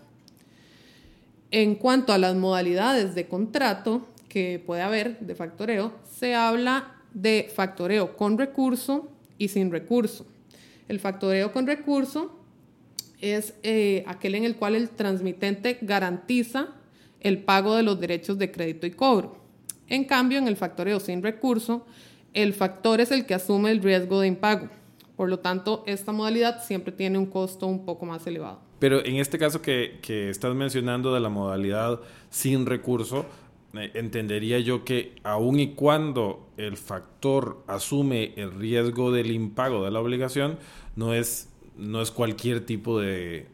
En 1.51 1.75
cuanto 1.75 2.13
a 2.13 2.17
las 2.17 2.35
modalidades 2.35 3.15
de 3.15 3.27
contrato 3.27 4.07
que 4.29 4.61
puede 4.65 4.81
haber 4.81 5.19
de 5.19 5.35
factoreo, 5.35 5.93
se 6.03 6.35
habla 6.35 6.95
de 7.13 7.51
factoreo 7.53 8.17
con 8.17 8.37
recurso, 8.37 9.09
y 9.37 9.49
sin 9.49 9.71
recurso. 9.71 10.25
El 10.87 10.99
factoreo 10.99 11.51
con 11.51 11.67
recurso 11.67 12.37
es 13.21 13.53
eh, 13.63 14.03
aquel 14.07 14.35
en 14.35 14.43
el 14.43 14.55
cual 14.55 14.75
el 14.75 14.89
transmitente 14.89 15.77
garantiza 15.81 16.69
el 17.25 17.39
pago 17.39 17.75
de 17.75 17.81
los 17.81 17.99
derechos 17.99 18.37
de 18.37 18.51
crédito 18.51 18.85
y 18.85 18.91
cobro. 18.91 19.35
En 19.87 20.05
cambio, 20.05 20.37
en 20.37 20.47
el 20.47 20.57
factoreo 20.57 20.99
sin 20.99 21.23
recurso, 21.23 21.87
el 22.33 22.53
factor 22.53 23.01
es 23.01 23.09
el 23.09 23.25
que 23.25 23.33
asume 23.33 23.71
el 23.71 23.81
riesgo 23.81 24.19
de 24.19 24.27
impago. 24.27 24.69
Por 25.15 25.29
lo 25.29 25.39
tanto, 25.39 25.83
esta 25.87 26.11
modalidad 26.11 26.63
siempre 26.63 26.91
tiene 26.91 27.17
un 27.17 27.25
costo 27.25 27.65
un 27.65 27.83
poco 27.83 28.05
más 28.05 28.27
elevado. 28.27 28.59
Pero 28.77 29.03
en 29.03 29.15
este 29.15 29.39
caso 29.39 29.59
que, 29.59 29.97
que 30.03 30.29
estás 30.29 30.53
mencionando 30.53 31.15
de 31.15 31.19
la 31.19 31.29
modalidad 31.29 31.99
sin 32.29 32.67
recurso, 32.67 33.25
entendería 33.73 34.59
yo 34.59 34.85
que 34.85 35.15
aun 35.23 35.59
y 35.59 35.73
cuando 35.73 36.51
el 36.57 36.77
factor 36.77 37.63
asume 37.65 38.33
el 38.35 38.51
riesgo 38.51 39.11
del 39.11 39.31
impago 39.31 39.83
de 39.83 39.89
la 39.89 39.99
obligación, 39.99 40.59
no 40.95 41.15
es, 41.15 41.49
no 41.77 42.01
es 42.01 42.11
cualquier 42.11 42.65
tipo 42.65 42.99
de, 42.99 43.47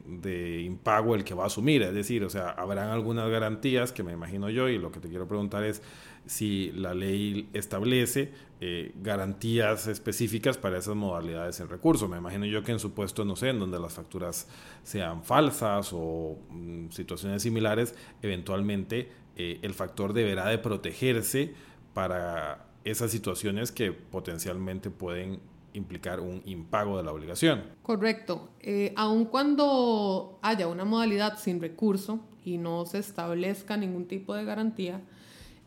impago 0.65 1.15
el 1.15 1.23
que 1.23 1.33
va 1.33 1.43
a 1.43 1.47
asumir. 1.47 1.81
Es 1.81 1.93
decir, 1.93 2.23
o 2.23 2.29
sea, 2.29 2.49
habrán 2.49 2.89
algunas 2.89 3.29
garantías 3.29 3.91
que 3.91 4.03
me 4.03 4.11
imagino 4.11 4.49
yo 4.49 4.69
y 4.69 4.77
lo 4.77 4.91
que 4.91 4.99
te 4.99 5.09
quiero 5.09 5.27
preguntar 5.27 5.63
es 5.63 5.81
si 6.25 6.71
la 6.73 6.93
ley 6.93 7.49
establece 7.53 8.31
eh, 8.59 8.91
garantías 9.01 9.87
específicas 9.87 10.57
para 10.57 10.77
esas 10.77 10.95
modalidades 10.95 11.59
en 11.59 11.69
recurso. 11.69 12.07
Me 12.07 12.17
imagino 12.17 12.45
yo 12.45 12.63
que 12.63 12.71
en 12.71 12.79
supuesto, 12.79 13.25
no 13.25 13.35
sé, 13.35 13.49
en 13.49 13.59
donde 13.59 13.79
las 13.79 13.93
facturas 13.93 14.47
sean 14.83 15.23
falsas 15.23 15.89
o 15.93 16.37
mm, 16.49 16.89
situaciones 16.89 17.41
similares, 17.41 17.95
eventualmente 18.21 19.09
eh, 19.35 19.59
el 19.63 19.73
factor 19.73 20.13
deberá 20.13 20.47
de 20.47 20.59
protegerse 20.59 21.53
para 21.95 22.67
esas 22.83 23.11
situaciones 23.11 23.71
que 23.71 23.91
potencialmente 23.91 24.89
pueden 24.89 25.39
implicar 25.73 26.19
un 26.19 26.41
impago 26.45 26.97
de 26.97 27.03
la 27.03 27.11
obligación. 27.11 27.63
Correcto. 27.83 28.49
Eh, 28.59 28.93
aun 28.95 29.25
cuando 29.25 30.39
haya 30.41 30.67
una 30.67 30.85
modalidad 30.85 31.37
sin 31.37 31.61
recurso 31.61 32.19
y 32.43 32.57
no 32.57 32.85
se 32.85 32.99
establezca 32.99 33.77
ningún 33.77 34.07
tipo 34.07 34.35
de 34.35 34.45
garantía, 34.45 35.01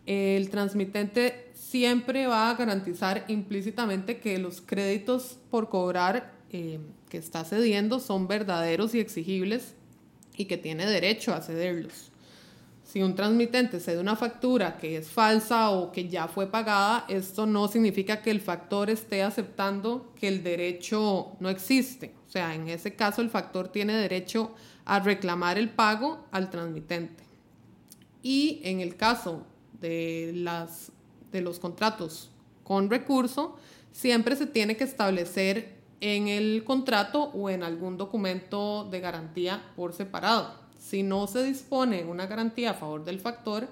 el 0.07 0.51
transmitente 0.51 1.51
siempre 1.55 2.27
va 2.27 2.51
a 2.51 2.55
garantizar 2.55 3.25
implícitamente 3.29 4.19
que 4.19 4.39
los 4.39 4.61
créditos 4.61 5.39
por 5.51 5.69
cobrar 5.69 6.35
eh, 6.51 6.79
que 7.09 7.19
está 7.19 7.45
cediendo 7.45 8.01
son 8.01 8.29
verdaderos 8.29 8.95
y 8.95 9.01
exigibles 9.01 9.75
y 10.37 10.45
que 10.45 10.59
tiene 10.59 10.87
derecho 10.87 11.33
a 11.33 11.41
cederlos 11.41 12.13
si 12.95 13.03
un 13.03 13.17
transmitente 13.17 13.81
cede 13.81 13.99
una 13.99 14.15
factura 14.15 14.77
que 14.77 14.97
es 14.97 15.09
falsa 15.11 15.71
o 15.71 15.91
que 15.91 16.09
ya 16.09 16.29
fue 16.29 16.47
pagada, 16.47 17.05
esto 17.09 17.45
no 17.45 17.67
significa 17.67 18.23
que 18.23 18.31
el 18.31 18.41
factor 18.41 18.89
esté 18.89 19.25
aceptando 19.25 20.13
que 20.15 20.29
el 20.29 20.45
derecho 20.45 21.33
no 21.41 21.49
existe. 21.49 22.15
O 22.29 22.31
sea, 22.31 22.55
en 22.55 22.69
ese 22.69 22.95
caso 22.95 23.21
el 23.21 23.31
factor 23.31 23.67
tiene 23.67 23.95
derecho 23.95 24.55
a 24.85 25.01
reclamar 25.01 25.59
el 25.59 25.71
pago 25.71 26.25
al 26.31 26.51
transmitente. 26.51 27.25
Y 28.23 28.61
en 28.63 28.79
el 28.79 28.95
caso 28.95 29.45
de, 29.81 30.31
las, 30.33 30.93
de 31.33 31.41
los 31.41 31.59
contratos 31.59 32.31
con 32.63 32.91
recurso, 32.91 33.57
siempre 33.91 34.37
se 34.37 34.47
tiene 34.47 34.77
que 34.77 34.85
establecer 34.85 35.81
en 36.01 36.29
el 36.29 36.63
contrato 36.63 37.25
o 37.35 37.51
en 37.51 37.65
algún 37.65 37.97
documento 37.97 38.85
de 38.89 39.01
garantía 39.01 39.73
por 39.75 39.95
separado 39.95 40.64
si 40.95 41.03
no 41.03 41.27
se 41.27 41.43
dispone 41.43 42.05
una 42.05 42.27
garantía 42.27 42.71
a 42.71 42.75
favor 42.75 43.05
del 43.05 43.19
factor, 43.19 43.67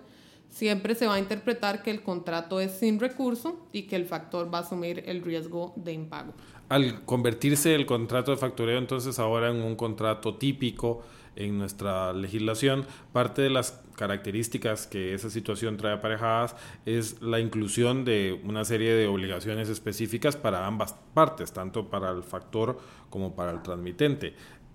siempre 0.48 0.96
se 0.96 1.06
va 1.06 1.14
a 1.14 1.18
interpretar 1.20 1.80
que 1.80 1.92
el 1.92 2.02
contrato 2.02 2.58
es 2.58 2.72
sin 2.72 2.98
recurso 2.98 3.64
y 3.70 3.82
que 3.82 3.94
el 3.94 4.06
factor 4.06 4.52
va 4.52 4.58
a 4.58 4.60
asumir 4.62 5.04
el 5.06 5.22
riesgo 5.22 5.72
de 5.76 5.92
impago. 5.92 6.32
Al 6.68 7.04
convertirse 7.04 7.76
el 7.76 7.86
contrato 7.86 8.32
de 8.32 8.38
factoreo 8.38 8.76
entonces 8.76 9.20
ahora 9.20 9.50
en 9.50 9.62
un 9.62 9.76
contrato 9.76 10.34
típico 10.34 11.02
en 11.36 11.58
nuestra 11.58 12.12
legislación, 12.12 12.86
parte 13.12 13.40
de 13.40 13.50
las 13.50 13.80
características 13.94 14.88
que 14.88 15.14
esa 15.14 15.30
situación 15.30 15.76
trae 15.76 15.94
aparejadas 15.94 16.56
es 16.86 17.22
la 17.22 17.38
inclusión 17.38 18.04
de 18.04 18.40
una 18.44 18.64
serie 18.64 18.94
de 18.94 19.06
obligaciones 19.06 19.68
específicas 19.68 20.34
para 20.34 20.66
ambas 20.66 20.96
partes, 21.14 21.52
tanto 21.52 21.88
para 21.88 22.10
el 22.10 22.24
factor 22.24 22.80
como 23.10 23.36
para 23.36 23.52
el 23.52 23.62
transmitente. 23.62 24.34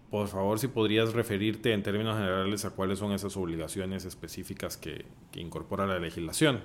Por 0.10 0.30
favor, 0.30 0.58
si 0.58 0.70
podrías 0.70 1.14
referirte 1.14 1.74
en 1.74 1.84
términos 1.84 2.16
generales 2.16 2.64
a 2.64 2.70
cuáles 2.70 3.00
son 3.00 3.12
esas 3.12 3.36
obligaciones 3.36 4.06
específicas 4.06 4.78
que, 4.78 5.06
incorpora 5.36 5.86
la 5.86 6.00
legislación. 6.00 6.62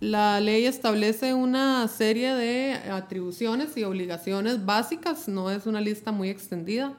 La 0.00 0.40
ley 0.40 0.64
establece 0.64 1.34
una 1.34 1.86
serie 1.88 2.34
de 2.34 2.72
atribuciones 2.90 3.76
y 3.76 3.84
obligaciones 3.84 4.64
básicas, 4.64 5.28
no 5.28 5.50
es 5.50 5.66
una 5.66 5.80
lista 5.80 6.10
muy 6.10 6.30
extendida. 6.30 6.94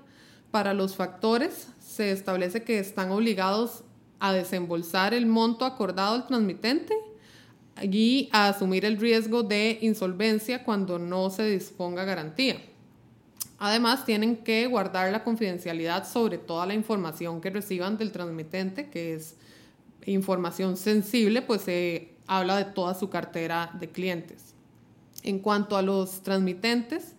Para 0.52 0.74
los 0.74 0.96
factores 0.96 1.70
se 1.80 2.12
establece 2.12 2.64
que 2.64 2.78
están 2.78 3.12
obligados 3.12 3.84
a 4.20 4.34
desembolsar 4.34 5.14
el 5.14 5.26
monto 5.26 5.66
acordado 5.66 6.16
al 6.16 6.28
transmitente 6.28 6.96
y 7.82 8.30
a 8.32 8.50
asumir 8.50 8.86
el 8.86 8.98
riesgo 8.98 9.44
de 9.44 9.80
insolvencia 9.82 10.64
cuando 10.64 11.00
no 11.00 11.30
se 11.30 11.50
disponga 11.50 12.06
garantía. 12.06 12.58
Además, 13.58 14.06
tienen 14.06 14.38
que 14.38 14.68
guardar 14.68 15.12
la 15.12 15.24
confidencialidad 15.24 16.08
sobre 16.08 16.38
toda 16.38 16.66
la 16.66 16.74
información 16.74 17.40
que 17.40 17.50
reciban 17.50 17.98
del 17.98 18.12
transmitente, 18.12 18.90
que 18.90 19.14
es 19.14 19.36
información 20.06 20.78
sensible, 20.78 21.42
pues 21.42 21.62
se 21.62 22.16
habla 22.28 22.58
de 22.58 22.66
toda 22.66 22.94
su 22.94 23.10
cartera 23.10 23.72
de 23.80 23.90
clientes. 23.90 24.54
En 25.24 25.40
cuanto 25.40 25.78
a 25.78 25.82
los 25.82 26.22
transmitentes, 26.22 27.14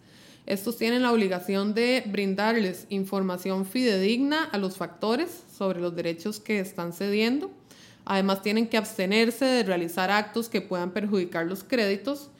estos 0.45 0.77
tienen 0.77 1.03
la 1.03 1.13
obligación 1.13 1.75
de 1.75 2.05
brindarles 2.07 2.87
información 2.89 3.67
fidedigna 3.67 4.45
a 4.45 4.59
los 4.59 4.77
factores 4.77 5.43
sobre 5.53 5.81
los 5.81 5.97
derechos 5.97 6.39
que 6.39 6.61
están 6.61 6.93
cediendo. 6.93 7.51
Además, 8.05 8.43
tienen 8.43 8.69
que 8.69 8.77
abstenerse 8.77 9.45
de 9.45 9.65
realizar 9.65 10.13
actos 10.13 10.49
que 10.49 10.61
puedan 10.61 10.93
perjudicar 10.93 11.47
los 11.47 11.65
créditos 11.65 12.31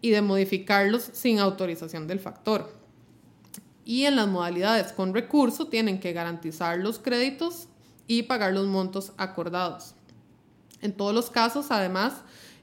y 0.00 0.10
de 0.10 0.22
modificarlos 0.22 1.02
sin 1.12 1.38
autorización 1.38 2.06
del 2.06 2.20
factor. 2.20 2.79
Y 3.90 4.06
en 4.06 4.14
las 4.14 4.28
modalidades 4.28 4.92
con 4.92 5.12
recurso 5.12 5.66
tienen 5.66 5.98
que 5.98 6.12
garantizar 6.12 6.78
los 6.78 7.00
créditos 7.00 7.66
y 8.06 8.22
pagar 8.22 8.52
los 8.52 8.68
montos 8.68 9.10
acordados. 9.16 9.96
En 10.80 10.92
todos 10.92 11.12
los 11.12 11.28
casos, 11.28 11.72
además, 11.72 12.12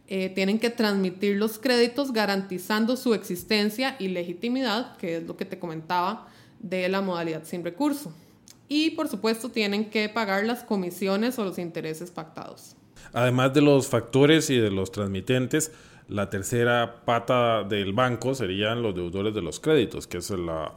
eh, 0.08 0.30
tienen 0.30 0.58
que 0.58 0.70
transmitir 0.70 1.36
los 1.36 1.60
créditos 1.60 2.14
garantizando 2.14 2.96
su 2.96 3.14
existencia 3.14 3.98
y 4.00 4.08
legitimidad, 4.08 4.96
que 4.96 5.18
es 5.18 5.24
lo 5.24 5.36
que 5.36 5.44
te 5.44 5.60
comentaba 5.60 6.30
de 6.60 6.88
la 6.88 7.02
modalidad 7.02 7.44
sin 7.44 7.62
recurso. 7.62 8.14
Y 8.70 8.92
por 8.92 9.10
supuesto 9.10 9.50
tienen 9.50 9.90
que 9.90 10.08
pagar 10.08 10.46
las 10.46 10.64
comisiones 10.64 11.38
o 11.38 11.44
los 11.44 11.58
intereses 11.58 12.10
pactados. 12.10 12.78
Además 13.12 13.54
de 13.54 13.60
los 13.64 13.90
factores 13.90 14.50
y 14.50 14.58
de 14.60 14.72
los 14.72 14.94
transmitentes, 14.94 15.74
la 16.08 16.30
tercera 16.30 17.04
pata 17.04 17.66
del 17.66 17.92
banco 17.92 18.34
serían 18.34 18.82
los 18.82 18.96
deudores 18.96 19.34
de 19.36 19.42
los 19.42 19.60
créditos, 19.60 20.08
que 20.08 20.20
es 20.20 20.30
la, 20.30 20.72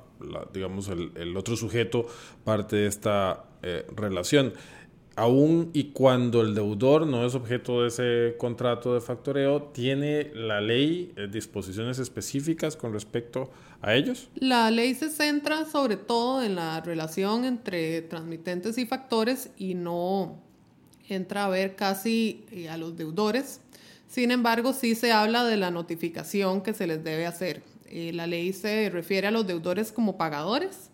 digamos 0.52 0.88
el, 0.88 1.36
otro 1.36 1.56
sujeto 1.56 2.06
parte 2.44 2.76
de 2.76 2.86
esta 2.86 3.44
eh, 3.62 3.86
relación 3.94 4.52
aún 5.20 5.70
y 5.74 5.84
cuando 5.92 6.40
el 6.40 6.54
deudor 6.54 7.06
no 7.06 7.26
es 7.26 7.34
objeto 7.34 7.82
de 7.82 7.88
ese 7.88 8.36
contrato 8.38 8.94
de 8.94 9.00
factoreo, 9.00 9.64
¿tiene 9.64 10.30
la 10.34 10.60
ley 10.60 11.12
eh, 11.16 11.28
disposiciones 11.30 11.98
específicas 11.98 12.76
con 12.76 12.92
respecto 12.92 13.50
a 13.82 13.94
ellos? 13.94 14.28
La 14.34 14.70
ley 14.70 14.94
se 14.94 15.10
centra 15.10 15.66
sobre 15.66 15.96
todo 15.96 16.42
en 16.42 16.54
la 16.54 16.80
relación 16.80 17.44
entre 17.44 18.02
transmitentes 18.02 18.78
y 18.78 18.86
factores 18.86 19.50
y 19.58 19.74
no 19.74 20.38
entra 21.08 21.44
a 21.44 21.48
ver 21.48 21.76
casi 21.76 22.44
eh, 22.50 22.68
a 22.68 22.78
los 22.78 22.96
deudores. 22.96 23.60
Sin 24.08 24.30
embargo, 24.30 24.72
sí 24.72 24.94
se 24.94 25.12
habla 25.12 25.44
de 25.44 25.56
la 25.56 25.70
notificación 25.70 26.62
que 26.62 26.72
se 26.72 26.86
les 26.86 27.04
debe 27.04 27.26
hacer. 27.26 27.62
Eh, 27.90 28.12
la 28.12 28.26
ley 28.26 28.52
se 28.52 28.88
refiere 28.90 29.26
a 29.26 29.30
los 29.30 29.46
deudores 29.46 29.92
como 29.92 30.16
pagadores 30.16 30.90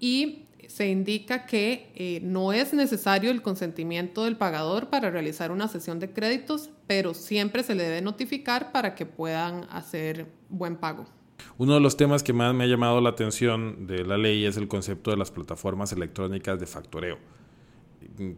y 0.00 0.46
se 0.68 0.88
indica 0.88 1.46
que 1.46 1.90
eh, 1.94 2.20
no 2.22 2.52
es 2.52 2.72
necesario 2.72 3.30
el 3.30 3.42
consentimiento 3.42 4.24
del 4.24 4.36
pagador 4.36 4.88
para 4.88 5.10
realizar 5.10 5.52
una 5.52 5.68
sesión 5.68 6.00
de 6.00 6.10
créditos, 6.10 6.70
pero 6.86 7.14
siempre 7.14 7.62
se 7.62 7.74
le 7.74 7.84
debe 7.84 8.02
notificar 8.02 8.72
para 8.72 8.94
que 8.94 9.06
puedan 9.06 9.66
hacer 9.70 10.26
buen 10.48 10.76
pago. 10.76 11.06
Uno 11.58 11.74
de 11.74 11.80
los 11.80 11.96
temas 11.96 12.22
que 12.22 12.32
más 12.32 12.54
me 12.54 12.64
ha 12.64 12.66
llamado 12.66 13.00
la 13.00 13.10
atención 13.10 13.86
de 13.86 14.04
la 14.04 14.16
ley 14.16 14.44
es 14.44 14.56
el 14.56 14.68
concepto 14.68 15.10
de 15.10 15.16
las 15.16 15.30
plataformas 15.30 15.92
electrónicas 15.92 16.58
de 16.58 16.66
factoreo. 16.66 17.18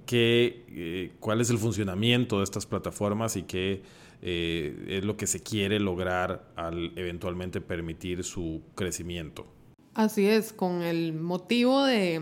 ¿Qué, 0.06 0.64
eh, 0.68 1.12
¿Cuál 1.20 1.40
es 1.40 1.50
el 1.50 1.58
funcionamiento 1.58 2.38
de 2.38 2.44
estas 2.44 2.66
plataformas 2.66 3.36
y 3.36 3.42
qué 3.42 3.82
eh, 4.22 4.86
es 4.88 5.04
lo 5.04 5.16
que 5.16 5.26
se 5.26 5.40
quiere 5.40 5.80
lograr 5.80 6.52
al 6.56 6.92
eventualmente 6.96 7.60
permitir 7.60 8.24
su 8.24 8.62
crecimiento? 8.74 9.46
Así 9.94 10.26
es, 10.26 10.52
con 10.52 10.82
el 10.82 11.14
motivo 11.14 11.84
de 11.84 12.20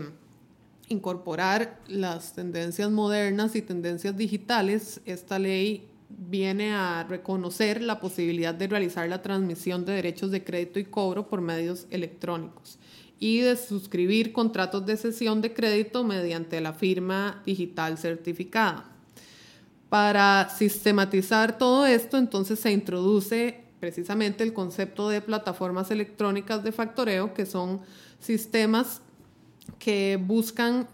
incorporar 0.87 1.81
las 1.87 2.33
tendencias 2.33 2.91
modernas 2.91 3.55
y 3.55 3.61
tendencias 3.61 4.15
digitales, 4.15 5.01
esta 5.05 5.39
ley 5.39 5.87
viene 6.09 6.73
a 6.73 7.03
reconocer 7.03 7.81
la 7.81 7.99
posibilidad 7.99 8.53
de 8.53 8.67
realizar 8.67 9.09
la 9.09 9.21
transmisión 9.21 9.85
de 9.85 9.93
derechos 9.93 10.31
de 10.31 10.43
crédito 10.43 10.79
y 10.79 10.85
cobro 10.85 11.27
por 11.27 11.41
medios 11.41 11.87
electrónicos 11.89 12.79
y 13.19 13.39
de 13.39 13.55
suscribir 13.55 14.31
contratos 14.31 14.85
de 14.85 14.97
cesión 14.97 15.41
de 15.41 15.53
crédito 15.53 16.03
mediante 16.03 16.61
la 16.61 16.73
firma 16.73 17.41
digital 17.45 17.97
certificada. 17.97 18.94
Para 19.95 20.49
sistematizar 20.49 21.57
todo 21.57 21.85
esto, 21.85 22.17
entonces 22.17 22.59
se 22.59 22.69
introduce 22.69 23.63
precisamente 23.79 24.43
el 24.43 24.51
concepto 24.51 25.07
de 25.07 25.21
plataformas 25.21 25.89
electrónicas 25.89 26.65
de 26.65 26.73
factoreo, 26.73 27.33
que 27.33 27.45
son 27.45 27.79
sistemas 28.19 28.99
que 29.79 30.19
buscan 30.21 30.89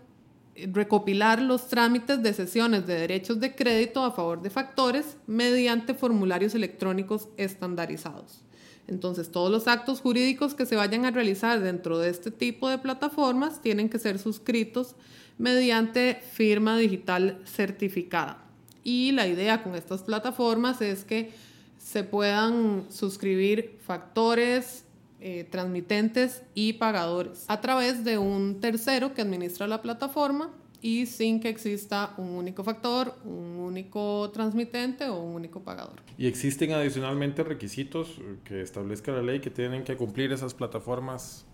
recopilar 0.56 1.42
los 1.42 1.68
trámites 1.68 2.22
de 2.22 2.32
sesiones 2.32 2.86
de 2.86 2.94
derechos 2.94 3.40
de 3.40 3.56
crédito 3.56 4.04
a 4.04 4.12
favor 4.12 4.44
de 4.44 4.52
factores 4.52 5.18
mediante 5.26 5.96
formularios 5.96 6.54
electrónicos 6.54 7.28
estandarizados. 7.38 8.44
Entonces, 8.88 9.32
todos 9.32 9.50
los 9.50 9.68
actos 9.68 10.00
jurídicos 10.00 10.54
que 10.54 10.68
se 10.68 10.76
vayan 10.76 11.06
a 11.06 11.12
realizar 11.12 11.60
dentro 11.60 11.98
de 11.98 12.12
este 12.12 12.30
tipo 12.30 12.70
de 12.70 12.78
plataformas 12.78 13.64
tienen 13.64 13.90
que 13.90 13.98
ser 13.98 14.20
suscritos 14.20 14.96
mediante 15.40 16.22
firma 16.34 16.78
digital 16.78 17.42
certificada. 17.46 18.51
Y 18.84 19.12
la 19.12 19.28
idea 19.28 19.64
con 19.64 19.76
estas 19.76 20.04
plataformas 20.04 20.82
es 20.82 21.04
que 21.04 21.32
se 21.78 22.04
puedan 22.04 22.86
suscribir 22.90 23.78
factores, 23.86 24.86
eh, 25.20 25.48
transmitentes 25.50 26.44
y 26.56 26.74
pagadores 26.74 27.46
a 27.48 27.62
través 27.62 28.04
de 28.04 28.18
un 28.18 28.60
tercero 28.60 29.14
que 29.14 29.22
administra 29.22 29.68
la 29.68 29.82
plataforma 29.82 30.50
y 30.82 31.06
sin 31.06 31.40
que 31.40 31.50
exista 31.50 32.14
un 32.18 32.30
único 32.30 32.64
factor, 32.64 33.16
un 33.24 33.60
único 33.60 34.32
transmitente 34.32 35.08
o 35.08 35.22
un 35.22 35.36
único 35.36 35.62
pagador. 35.62 36.02
¿Y 36.18 36.26
existen 36.26 36.72
adicionalmente 36.72 37.44
requisitos 37.44 38.20
que 38.44 38.62
establezca 38.62 39.12
la 39.12 39.22
ley 39.22 39.42
que 39.42 39.52
tienen 39.52 39.84
que 39.84 39.96
cumplir 39.96 40.32
esas 40.32 40.56
plataformas 40.56 41.46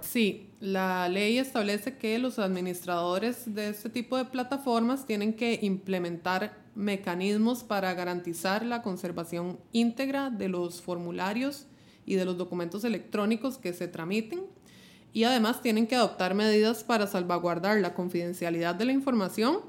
Sí, 0.00 0.50
la 0.60 1.08
ley 1.08 1.38
establece 1.38 1.96
que 1.96 2.18
los 2.18 2.38
administradores 2.38 3.54
de 3.54 3.68
este 3.68 3.88
tipo 3.88 4.16
de 4.16 4.24
plataformas 4.24 5.06
tienen 5.06 5.34
que 5.34 5.58
implementar 5.62 6.58
mecanismos 6.74 7.64
para 7.64 7.92
garantizar 7.94 8.64
la 8.64 8.82
conservación 8.82 9.58
íntegra 9.72 10.30
de 10.30 10.48
los 10.48 10.80
formularios 10.80 11.66
y 12.06 12.14
de 12.14 12.24
los 12.24 12.36
documentos 12.36 12.84
electrónicos 12.84 13.58
que 13.58 13.72
se 13.72 13.88
tramiten. 13.88 14.42
Y 15.12 15.24
además 15.24 15.60
tienen 15.60 15.86
que 15.86 15.96
adoptar 15.96 16.34
medidas 16.34 16.84
para 16.84 17.06
salvaguardar 17.06 17.80
la 17.80 17.94
confidencialidad 17.94 18.74
de 18.76 18.84
la 18.84 18.92
información, 18.92 19.60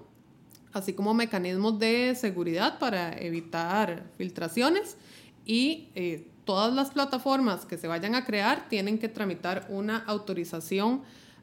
así 0.72 0.94
como 0.94 1.14
mecanismos 1.14 1.80
de 1.80 2.16
seguridad 2.16 2.80
para 2.80 3.18
evitar 3.18 4.06
filtraciones 4.18 4.98
y 5.46 5.90
eh, 5.96 6.31
todas 6.46 6.74
las 6.74 6.92
plataformas 6.92 7.66
que 7.66 7.78
se 7.78 7.88
vayan 7.88 8.16
a 8.16 8.26
crear 8.26 8.68
tienen 8.70 9.00
que 9.00 9.10
tramitar 9.10 9.66
una 9.70 9.98
autorización 9.98 11.02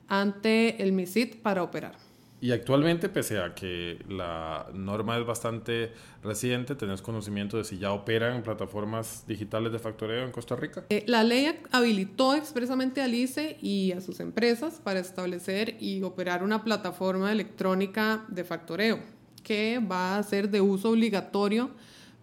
ante 0.09 0.83
el 0.83 0.93
MISIT 0.93 1.43
para 1.43 1.63
operar. 1.63 2.09
Y 2.41 2.53
actualmente, 2.53 3.09
pese 3.09 3.39
a 3.39 3.53
que 3.53 3.99
la 4.09 4.69
norma 4.73 5.19
es 5.19 5.27
bastante 5.27 5.93
reciente, 6.23 6.77
¿tenés 6.77 7.03
conocimiento 7.03 7.57
de 7.57 7.65
si 7.65 7.79
ya 7.79 7.93
operan 7.93 8.43
plataformas 8.43 9.25
digitales 9.27 9.73
de 9.73 9.81
factoreo 9.81 10.25
en 10.25 10.31
Costa 10.31 10.55
Rica? 10.55 10.85
Eh, 10.89 11.03
la 11.09 11.25
ley 11.25 11.59
habilitó 11.73 12.37
expresamente 12.37 13.03
al 13.03 13.13
ICE 13.13 13.59
y 13.61 13.91
a 13.91 14.01
sus 14.01 14.21
empresas 14.21 14.81
para 14.83 15.01
establecer 15.01 15.77
y 15.81 16.03
operar 16.05 16.45
una 16.45 16.63
plataforma 16.63 17.33
electrónica 17.33 18.25
de 18.29 18.45
factoreo 18.45 19.01
que 19.43 19.81
va 19.81 20.17
a 20.17 20.23
ser 20.23 20.49
de 20.49 20.61
uso 20.61 20.91
obligatorio 20.91 21.71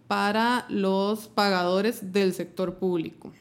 para 0.08 0.66
los 0.68 1.28
pagadores 1.28 2.12
del 2.12 2.32
sector 2.32 2.76
público. 2.76 3.32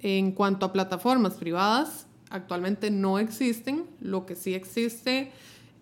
En 0.00 0.32
cuanto 0.32 0.66
a 0.66 0.72
plataformas 0.72 1.34
privadas, 1.34 2.06
actualmente 2.30 2.90
no 2.90 3.18
existen. 3.18 3.84
Lo 4.00 4.26
que 4.26 4.34
sí 4.34 4.54
existe 4.54 5.30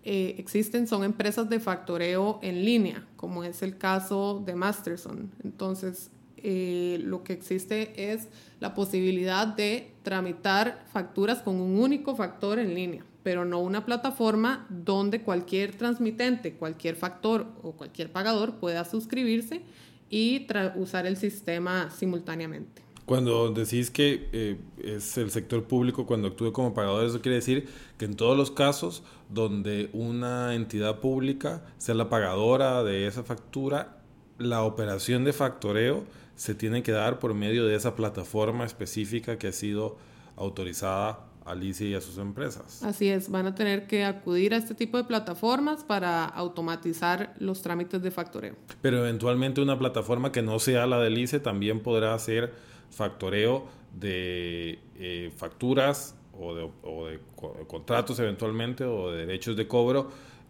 eh, 0.03 0.35
existen 0.37 0.87
son 0.87 1.03
empresas 1.03 1.49
de 1.49 1.59
factoreo 1.59 2.39
en 2.41 2.65
línea, 2.65 3.05
como 3.15 3.43
es 3.43 3.61
el 3.61 3.77
caso 3.77 4.41
de 4.45 4.55
Masterson. 4.55 5.31
Entonces, 5.43 6.09
eh, 6.37 6.99
lo 7.03 7.23
que 7.23 7.33
existe 7.33 8.11
es 8.11 8.27
la 8.59 8.73
posibilidad 8.73 9.45
de 9.47 9.93
tramitar 10.01 10.85
facturas 10.91 11.41
con 11.43 11.61
un 11.61 11.79
único 11.79 12.15
factor 12.15 12.57
en 12.57 12.73
línea, 12.73 13.05
pero 13.23 13.45
no 13.45 13.59
una 13.59 13.85
plataforma 13.85 14.65
donde 14.69 15.21
cualquier 15.21 15.75
transmitente, 15.75 16.53
cualquier 16.53 16.95
factor 16.95 17.47
o 17.61 17.73
cualquier 17.73 18.11
pagador 18.11 18.55
pueda 18.55 18.85
suscribirse 18.85 19.61
y 20.09 20.47
usar 20.75 21.05
el 21.05 21.17
sistema 21.17 21.89
simultáneamente. 21.89 22.81
Cuando 23.05 23.51
decís 23.51 23.89
que 23.89 24.29
eh, 24.31 24.57
es 24.83 25.17
el 25.17 25.31
sector 25.31 25.63
público 25.63 26.05
cuando 26.05 26.29
actúe 26.29 26.53
como 26.53 26.73
pagador, 26.73 27.05
eso 27.05 27.21
quiere 27.21 27.35
decir 27.35 27.67
que 27.97 28.05
en 28.05 28.15
todos 28.15 28.37
los 28.37 28.51
casos 28.51 29.03
donde 29.29 29.89
una 29.93 30.55
entidad 30.55 30.99
pública 30.99 31.65
sea 31.77 31.95
la 31.95 32.09
pagadora 32.09 32.83
de 32.83 33.07
esa 33.07 33.23
factura, 33.23 33.97
la 34.37 34.63
operación 34.63 35.23
de 35.23 35.33
factoreo 35.33 36.05
se 36.35 36.55
tiene 36.55 36.83
que 36.83 36.91
dar 36.91 37.19
por 37.19 37.33
medio 37.33 37.65
de 37.65 37.75
esa 37.75 37.95
plataforma 37.95 38.65
específica 38.65 39.37
que 39.37 39.47
ha 39.47 39.51
sido 39.51 39.97
autorizada 40.35 41.30
al 41.51 41.63
ICE 41.63 41.85
y 41.85 41.93
a 41.93 42.01
sus 42.01 42.17
empresas. 42.17 42.81
Así 42.83 43.09
es, 43.09 43.29
van 43.29 43.45
a 43.45 43.55
tener 43.55 43.87
que 43.87 44.05
acudir 44.05 44.53
a 44.53 44.57
este 44.57 44.73
tipo 44.73 44.97
de 44.97 45.03
plataformas 45.03 45.83
para 45.83 46.25
automatizar 46.25 47.33
los 47.39 47.61
trámites 47.61 48.01
de 48.01 48.11
factoreo. 48.11 48.55
Pero 48.81 48.99
eventualmente 48.99 49.61
una 49.61 49.77
plataforma 49.77 50.31
que 50.31 50.41
no 50.41 50.59
sea 50.59 50.87
la 50.87 50.99
del 50.99 51.17
ICE 51.17 51.39
también 51.39 51.81
podrá 51.81 52.13
hacer 52.13 52.53
factoreo 52.89 53.67
de 53.93 54.79
eh, 54.95 55.31
facturas 55.35 56.15
o 56.33 56.55
de, 56.55 57.19
contratos 57.67 58.17
eventualmente 58.19 58.85
o 58.85 59.11
de 59.11 59.25
derechos 59.25 59.55
de 59.55 59.67
cobro 59.67 60.09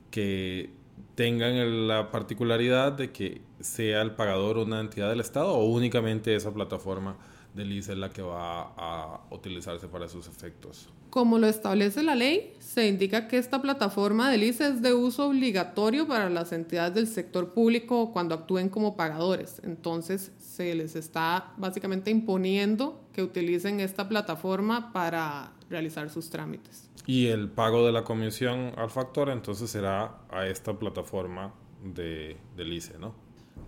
que 0.10 0.70
tengan 1.16 1.88
la 1.88 2.12
particularidad 2.12 2.92
de 2.92 3.12
que 3.12 3.42
sea 3.60 4.02
el 4.02 4.12
pagador 4.12 4.58
una 4.58 4.80
entidad 4.80 5.10
del 5.10 5.20
Estado 5.20 5.54
o 5.54 5.66
únicamente 5.66 6.36
esa 6.36 6.54
plataforma 6.54 7.18
del 7.54 7.72
ICE 7.72 7.94
es 7.94 7.98
la 7.98 8.10
que 8.10 8.22
va 8.22 8.74
a 8.76 9.22
utilizarse 9.32 9.88
para 9.88 10.08
sus 10.08 10.28
efectos. 10.28 10.90
Como 11.10 11.40
lo 11.40 11.48
establece 11.48 12.04
la 12.04 12.16
ley, 12.16 12.54
se 12.60 12.88
indica 12.88 13.28
que 13.28 13.38
esta 13.38 13.62
plataforma 13.62 14.32
del 14.32 14.44
ICE 14.44 14.68
es 14.68 14.82
de 14.82 14.94
uso 14.94 15.28
obligatorio 15.28 16.08
para 16.08 16.30
las 16.30 16.54
entidades 16.54 16.94
del 16.94 17.08
sector 17.08 17.54
público 17.54 18.14
cuando 18.14 18.34
actúen 18.34 18.70
como 18.70 18.96
pagadores. 18.96 19.62
Entonces, 19.64 20.32
se 20.40 20.74
les 20.74 20.96
está 20.96 21.52
básicamente 21.58 22.12
imponiendo 22.12 23.02
que 23.12 23.24
utilicen 23.24 23.82
esta 23.82 24.08
plataforma 24.08 24.94
para 24.94 25.52
realizar 25.70 26.10
sus 26.10 26.30
trámites. 26.30 26.90
Y 27.06 27.28
el 27.28 27.50
pago 27.50 27.86
de 27.86 27.92
la 27.92 28.04
comisión 28.04 28.74
al 28.78 28.90
factor 28.90 29.30
entonces 29.30 29.70
será 29.70 30.20
a 30.30 30.48
esta 30.48 30.78
plataforma 30.80 31.54
de, 31.84 32.38
del 32.56 32.72
ICE, 32.72 32.98
¿no? 33.00 33.14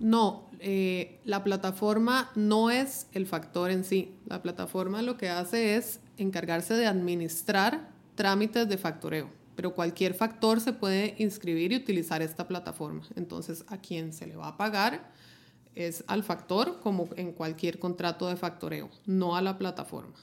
No, 0.04 0.50
eh, 0.60 1.22
la 1.24 1.46
plataforma 1.46 2.30
no 2.36 2.70
es 2.70 3.08
el 3.14 3.26
factor 3.26 3.72
en 3.72 3.86
sí. 3.86 4.14
La 4.26 4.42
plataforma 4.42 5.02
lo 5.02 5.16
que 5.16 5.30
hace 5.30 5.78
es 5.78 6.02
encargarse 6.18 6.74
de 6.74 6.88
administrar 6.88 7.90
trámites 8.16 8.68
de 8.68 8.78
factoreo, 8.78 9.30
pero 9.56 9.74
cualquier 9.74 10.14
factor 10.14 10.60
se 10.60 10.74
puede 10.74 11.16
inscribir 11.20 11.72
y 11.72 11.78
utilizar 11.78 12.22
esta 12.22 12.50
plataforma. 12.50 13.04
Entonces, 13.16 13.64
a 13.70 13.78
quien 13.78 14.12
se 14.12 14.28
le 14.28 14.36
va 14.36 14.50
a 14.50 14.58
pagar 14.58 15.10
es 15.74 16.04
al 16.08 16.24
factor 16.24 16.82
como 16.82 17.08
en 17.16 17.32
cualquier 17.32 17.80
contrato 17.80 18.28
de 18.28 18.36
factoreo, 18.36 18.90
no 19.06 19.38
a 19.38 19.42
la 19.42 19.58
plataforma. 19.58 20.16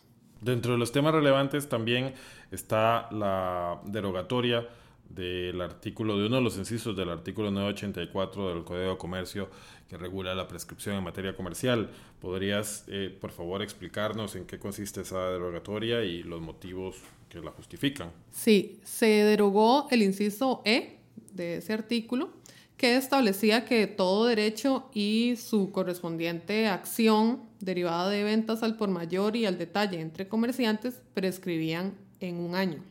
Dentro 0.42 0.72
de 0.72 0.78
los 0.78 0.92
temas 0.92 1.14
relevantes 1.14 1.70
también 1.70 2.12
está 2.50 3.10
la 3.12 3.80
derogatoria 3.86 4.68
del 5.10 5.60
artículo, 5.60 6.18
de 6.18 6.26
uno 6.26 6.36
de 6.36 6.42
los 6.42 6.56
incisos 6.56 6.96
del 6.96 7.10
artículo 7.10 7.50
984 7.50 8.54
del 8.54 8.64
Código 8.64 8.92
de 8.92 8.96
Comercio 8.96 9.50
que 9.88 9.96
regula 9.96 10.34
la 10.36 10.46
prescripción 10.46 10.96
en 10.96 11.02
materia 11.02 11.34
comercial. 11.34 11.90
¿Podrías, 12.20 12.84
eh, 12.86 13.16
por 13.20 13.32
favor, 13.32 13.60
explicarnos 13.60 14.36
en 14.36 14.44
qué 14.46 14.58
consiste 14.58 15.00
esa 15.00 15.30
derogatoria 15.30 16.04
y 16.04 16.22
los 16.22 16.40
motivos 16.40 16.96
que 17.28 17.40
la 17.40 17.50
justifican? 17.50 18.12
Sí, 18.30 18.78
se 18.84 19.06
derogó 19.06 19.88
el 19.90 20.02
inciso 20.02 20.62
E 20.64 20.98
de 21.32 21.56
ese 21.56 21.72
artículo 21.72 22.30
que 22.76 22.96
establecía 22.96 23.64
que 23.64 23.86
todo 23.88 24.26
derecho 24.26 24.88
y 24.94 25.34
su 25.36 25.70
correspondiente 25.70 26.68
acción 26.68 27.42
derivada 27.58 28.08
de 28.08 28.24
ventas 28.24 28.62
al 28.62 28.76
por 28.76 28.88
mayor 28.88 29.36
y 29.36 29.44
al 29.44 29.58
detalle 29.58 30.00
entre 30.00 30.28
comerciantes 30.28 31.02
prescribían 31.12 31.94
en 32.20 32.36
un 32.36 32.54
año. 32.54 32.82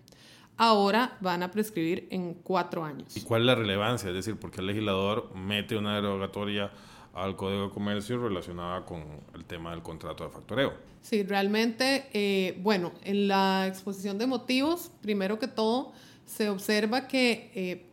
Ahora 0.62 1.18
van 1.22 1.42
a 1.42 1.50
prescribir 1.52 2.10
en 2.12 2.34
cuatro 2.34 2.84
años. 2.84 3.16
¿Y 3.16 3.22
cuál 3.22 3.44
es 3.44 3.46
la 3.48 3.56
relevancia? 3.56 4.10
Es 4.10 4.16
decir, 4.16 4.38
¿por 4.38 4.52
qué 4.52 4.60
el 4.60 4.68
legislador 4.68 5.34
mete 5.34 5.78
una 5.78 5.96
derogatoria 5.96 6.70
al 7.14 7.38
Código 7.38 7.64
de 7.64 7.70
Comercio 7.70 8.22
relacionada 8.22 8.86
con 8.86 9.04
el 9.34 9.46
tema 9.46 9.72
del 9.72 9.82
contrato 9.82 10.26
de 10.26 10.32
factoreo? 10.32 10.74
Sí, 11.02 11.24
realmente, 11.24 12.10
eh, 12.12 12.58
bueno, 12.62 12.92
en 13.06 13.30
la 13.30 13.68
exposición 13.68 14.18
de 14.18 14.28
motivos, 14.28 14.92
primero 15.02 15.40
que 15.40 15.48
todo, 15.48 15.94
se 16.26 16.50
observa 16.50 17.08
que 17.08 17.52
eh, 17.56 17.89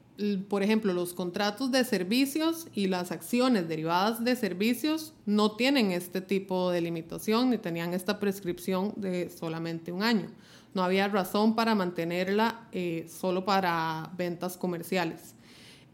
por 0.48 0.62
ejemplo, 0.62 0.94
los 0.94 1.12
contratos 1.12 1.70
de 1.70 1.84
servicios 1.84 2.68
y 2.74 2.86
las 2.86 3.12
acciones 3.12 3.68
derivadas 3.68 4.24
de 4.24 4.34
servicios 4.34 5.12
no 5.26 5.52
tienen 5.52 5.92
este 5.92 6.20
tipo 6.20 6.70
de 6.70 6.80
limitación 6.80 7.50
ni 7.50 7.58
tenían 7.58 7.92
esta 7.92 8.18
prescripción 8.18 8.94
de 8.96 9.28
solamente 9.28 9.92
un 9.92 10.02
año. 10.02 10.28
No 10.74 10.82
había 10.82 11.08
razón 11.08 11.54
para 11.54 11.74
mantenerla 11.74 12.68
eh, 12.72 13.06
solo 13.08 13.44
para 13.44 14.10
ventas 14.16 14.56
comerciales. 14.56 15.34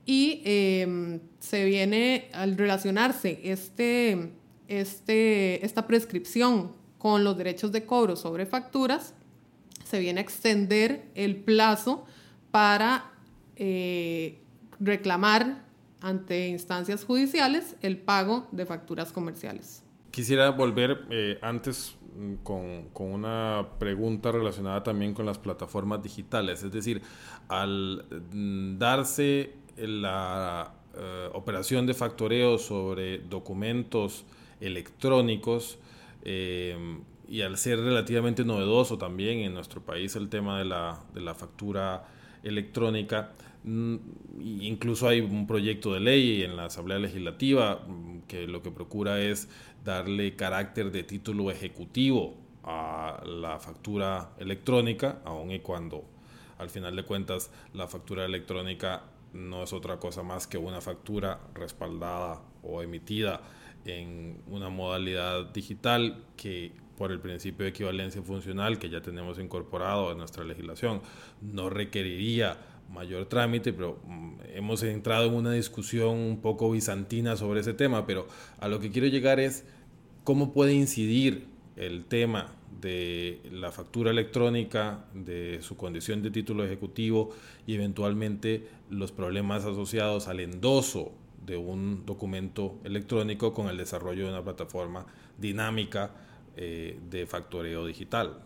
Y 0.07 0.43
em, 0.45 1.21
se 1.39 1.65
viene 1.65 2.29
al 2.33 2.57
relacionarse 2.57 3.41
este, 3.45 4.33
este, 4.69 5.65
esta 5.65 5.87
prescripción 5.87 6.73
con 6.99 7.25
los 7.25 7.37
derechos 7.37 7.73
de 7.73 7.85
cobro 7.85 8.17
sobre 8.17 8.47
facturas, 8.47 9.15
se 9.85 9.99
viene 9.99 10.21
a 10.21 10.23
extender 10.23 11.05
el 11.15 11.37
plazo 11.37 12.05
para 12.51 13.12
eh, 13.57 14.41
reclamar 14.81 15.65
ante 16.01 16.49
instancias 16.49 17.05
judiciales 17.05 17.77
el 17.83 17.99
pago 17.99 18.49
de 18.51 18.67
facturas 18.67 19.13
comerciales. 19.13 19.85
Quisiera 20.11 20.51
volver 20.51 21.07
eh, 21.11 21.39
antes 21.43 21.97
mm, 22.17 22.35
con, 22.43 23.13
una 23.13 23.69
pregunta 23.79 24.33
relacionada 24.33 24.83
también 24.83 25.15
con 25.15 25.27
las 25.27 25.39
plataformas 25.39 26.03
digitales, 26.03 26.63
es 26.63 26.73
decir, 26.73 27.03
al 27.49 28.05
mm, 28.33 28.79
darse 28.79 29.55
la 29.77 30.75
eh, 30.95 31.29
operación 31.33 31.87
de 31.87 31.95
factoreo 31.95 32.59
sobre 32.59 33.19
documentos 33.19 34.25
electrónicos, 34.61 35.79
y 37.33 37.41
al 37.41 37.57
ser 37.57 37.81
relativamente 37.81 38.45
novedoso 38.45 38.99
también 38.99 39.39
en 39.39 39.55
nuestro 39.55 39.81
país 39.81 40.15
el 40.17 40.29
tema 40.29 40.59
de 40.59 40.67
la, 40.67 41.01
de 41.15 41.21
la 41.21 41.35
factura 41.35 42.05
electrónica. 42.43 43.33
Mm, 43.65 43.97
incluso 44.41 45.09
hay 45.09 45.21
un 45.21 45.47
proyecto 45.47 45.95
de 45.95 46.01
ley 46.01 46.43
en 46.43 46.57
la 46.57 46.67
Asamblea 46.67 46.99
Legislativa 46.99 47.85
mm, 47.87 48.23
que 48.27 48.47
lo 48.47 48.63
que 48.63 48.71
procura 48.71 49.21
es 49.21 49.49
darle 49.85 50.35
carácter 50.37 50.91
de 50.91 51.03
título 51.05 51.51
ejecutivo 51.51 52.37
a 52.65 53.23
la 53.27 53.59
factura 53.59 54.31
electrónica, 54.39 55.21
aun 55.25 55.51
y 55.51 55.61
cuando 55.61 56.05
al 56.59 56.71
final 56.71 56.95
de 56.95 57.05
cuentas 57.05 57.51
la 57.75 57.89
factura 57.89 58.25
electrónica 58.25 59.03
no 59.33 59.63
es 59.63 59.73
otra 59.73 59.99
cosa 59.99 60.23
más 60.23 60.47
que 60.47 60.59
una 60.59 60.81
factura 60.81 61.41
respaldada 61.55 62.43
o 62.63 62.83
emitida 62.83 63.41
en 63.85 64.43
una 64.47 64.69
modalidad 64.69 65.47
digital 65.47 66.25
que 66.37 66.73
por 66.97 67.13
el 67.13 67.21
principio 67.21 67.65
de 67.65 67.71
equivalencia 67.71 68.23
funcional 68.23 68.79
que 68.79 68.91
ya 68.91 69.01
tenemos 69.01 69.39
incorporado 69.39 70.13
en 70.13 70.19
nuestra 70.19 70.45
legislación, 70.45 71.01
no 71.41 71.71
requeriría 71.71 72.59
mayor 72.93 73.27
trámite, 73.27 73.73
pero 73.73 73.99
mm, 74.07 74.35
hemos 74.55 74.83
entrado 74.83 75.27
en 75.27 75.35
una 75.35 75.53
discusión 75.53 76.17
un 76.17 76.41
poco 76.41 76.71
bizantina 76.71 77.37
sobre 77.37 77.61
ese 77.61 77.75
tema, 77.75 78.07
pero 78.07 78.29
a 78.61 78.69
lo 78.69 78.81
que 78.81 78.91
quiero 78.91 79.09
llegar 79.09 79.41
es 79.41 79.65
cómo 80.25 80.53
puede 80.53 80.75
incidir 80.75 81.47
el 81.77 82.05
tema 82.05 82.53
de 82.81 83.41
la 83.51 83.71
factura 83.73 84.11
electrónica, 84.11 85.05
de 85.15 85.59
su 85.63 85.77
condición 85.77 86.23
de 86.23 86.31
título 86.31 86.65
ejecutivo 86.65 87.31
y 87.67 87.75
eventualmente 87.75 88.69
los 88.91 89.13
problemas 89.13 89.65
asociados 89.65 90.29
al 90.29 90.41
endoso 90.41 91.13
de 91.47 91.57
un 91.57 92.05
documento 92.07 92.79
electrónico 92.85 93.53
con 93.53 93.69
el 93.69 93.77
desarrollo 93.77 94.25
de 94.25 94.31
una 94.31 94.45
plataforma 94.45 95.07
dinámica 95.39 96.11
eh, 96.57 96.99
de 97.11 97.27
factoreo 97.27 97.87
digital. 97.87 98.39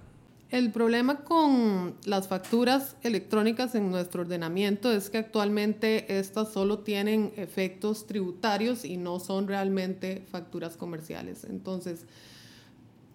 El 0.48 0.70
problema 0.70 1.24
con 1.24 1.96
las 2.04 2.28
facturas 2.28 2.96
electrónicas 3.02 3.74
en 3.74 3.90
nuestro 3.90 4.22
ordenamiento 4.22 4.92
es 4.92 5.10
que 5.10 5.18
actualmente 5.18 6.18
estas 6.18 6.52
solo 6.52 6.78
tienen 6.78 7.32
efectos 7.36 8.06
tributarios 8.06 8.84
y 8.84 8.96
no 8.96 9.18
son 9.18 9.48
realmente 9.48 10.22
facturas 10.30 10.76
comerciales. 10.76 11.42
Entonces, 11.42 12.06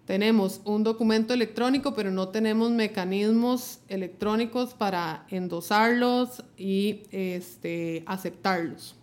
tenemos 0.04 0.60
un 0.64 0.84
documento 0.84 1.32
electrónico, 1.32 1.94
pero 1.94 2.10
no 2.10 2.28
tenemos 2.28 2.70
mecanismos 2.70 3.78
electrónicos 3.88 4.74
para 4.74 5.24
endosarlos 5.30 6.44
y 6.58 7.04
este, 7.12 8.02
aceptarlos 8.04 8.96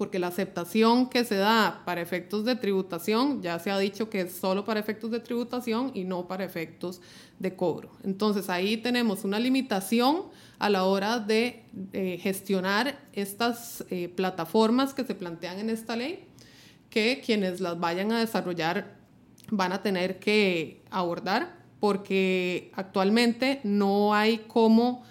porque 0.00 0.18
la 0.18 0.28
aceptación 0.28 1.10
que 1.10 1.26
se 1.26 1.34
da 1.34 1.82
para 1.84 2.00
efectos 2.00 2.46
de 2.46 2.56
tributación 2.56 3.42
ya 3.42 3.58
se 3.58 3.70
ha 3.70 3.78
dicho 3.78 4.08
que 4.08 4.22
es 4.22 4.32
solo 4.32 4.64
para 4.64 4.80
efectos 4.80 5.10
de 5.10 5.20
tributación 5.20 5.90
y 5.92 6.04
no 6.04 6.26
para 6.26 6.42
efectos 6.42 7.02
de 7.38 7.54
cobro. 7.54 7.90
Entonces 8.02 8.48
ahí 8.48 8.78
tenemos 8.78 9.24
una 9.24 9.38
limitación 9.38 10.22
a 10.58 10.70
la 10.70 10.84
hora 10.84 11.18
de 11.18 11.64
gestionar 12.18 12.98
estas 13.12 13.84
eh, 13.90 14.08
plataformas 14.08 14.94
que 14.94 15.04
se 15.04 15.14
plantean 15.14 15.58
en 15.58 15.68
esta 15.68 15.96
ley, 15.96 16.24
que 16.88 17.20
quienes 17.22 17.60
las 17.60 17.78
vayan 17.78 18.10
a 18.10 18.20
desarrollar 18.20 18.96
van 19.50 19.72
a 19.74 19.82
tener 19.82 20.18
que 20.18 20.80
abordar, 20.90 21.58
porque 21.78 22.72
actualmente 22.74 23.60
no 23.64 24.14
hay 24.14 24.38
cómo 24.48 25.04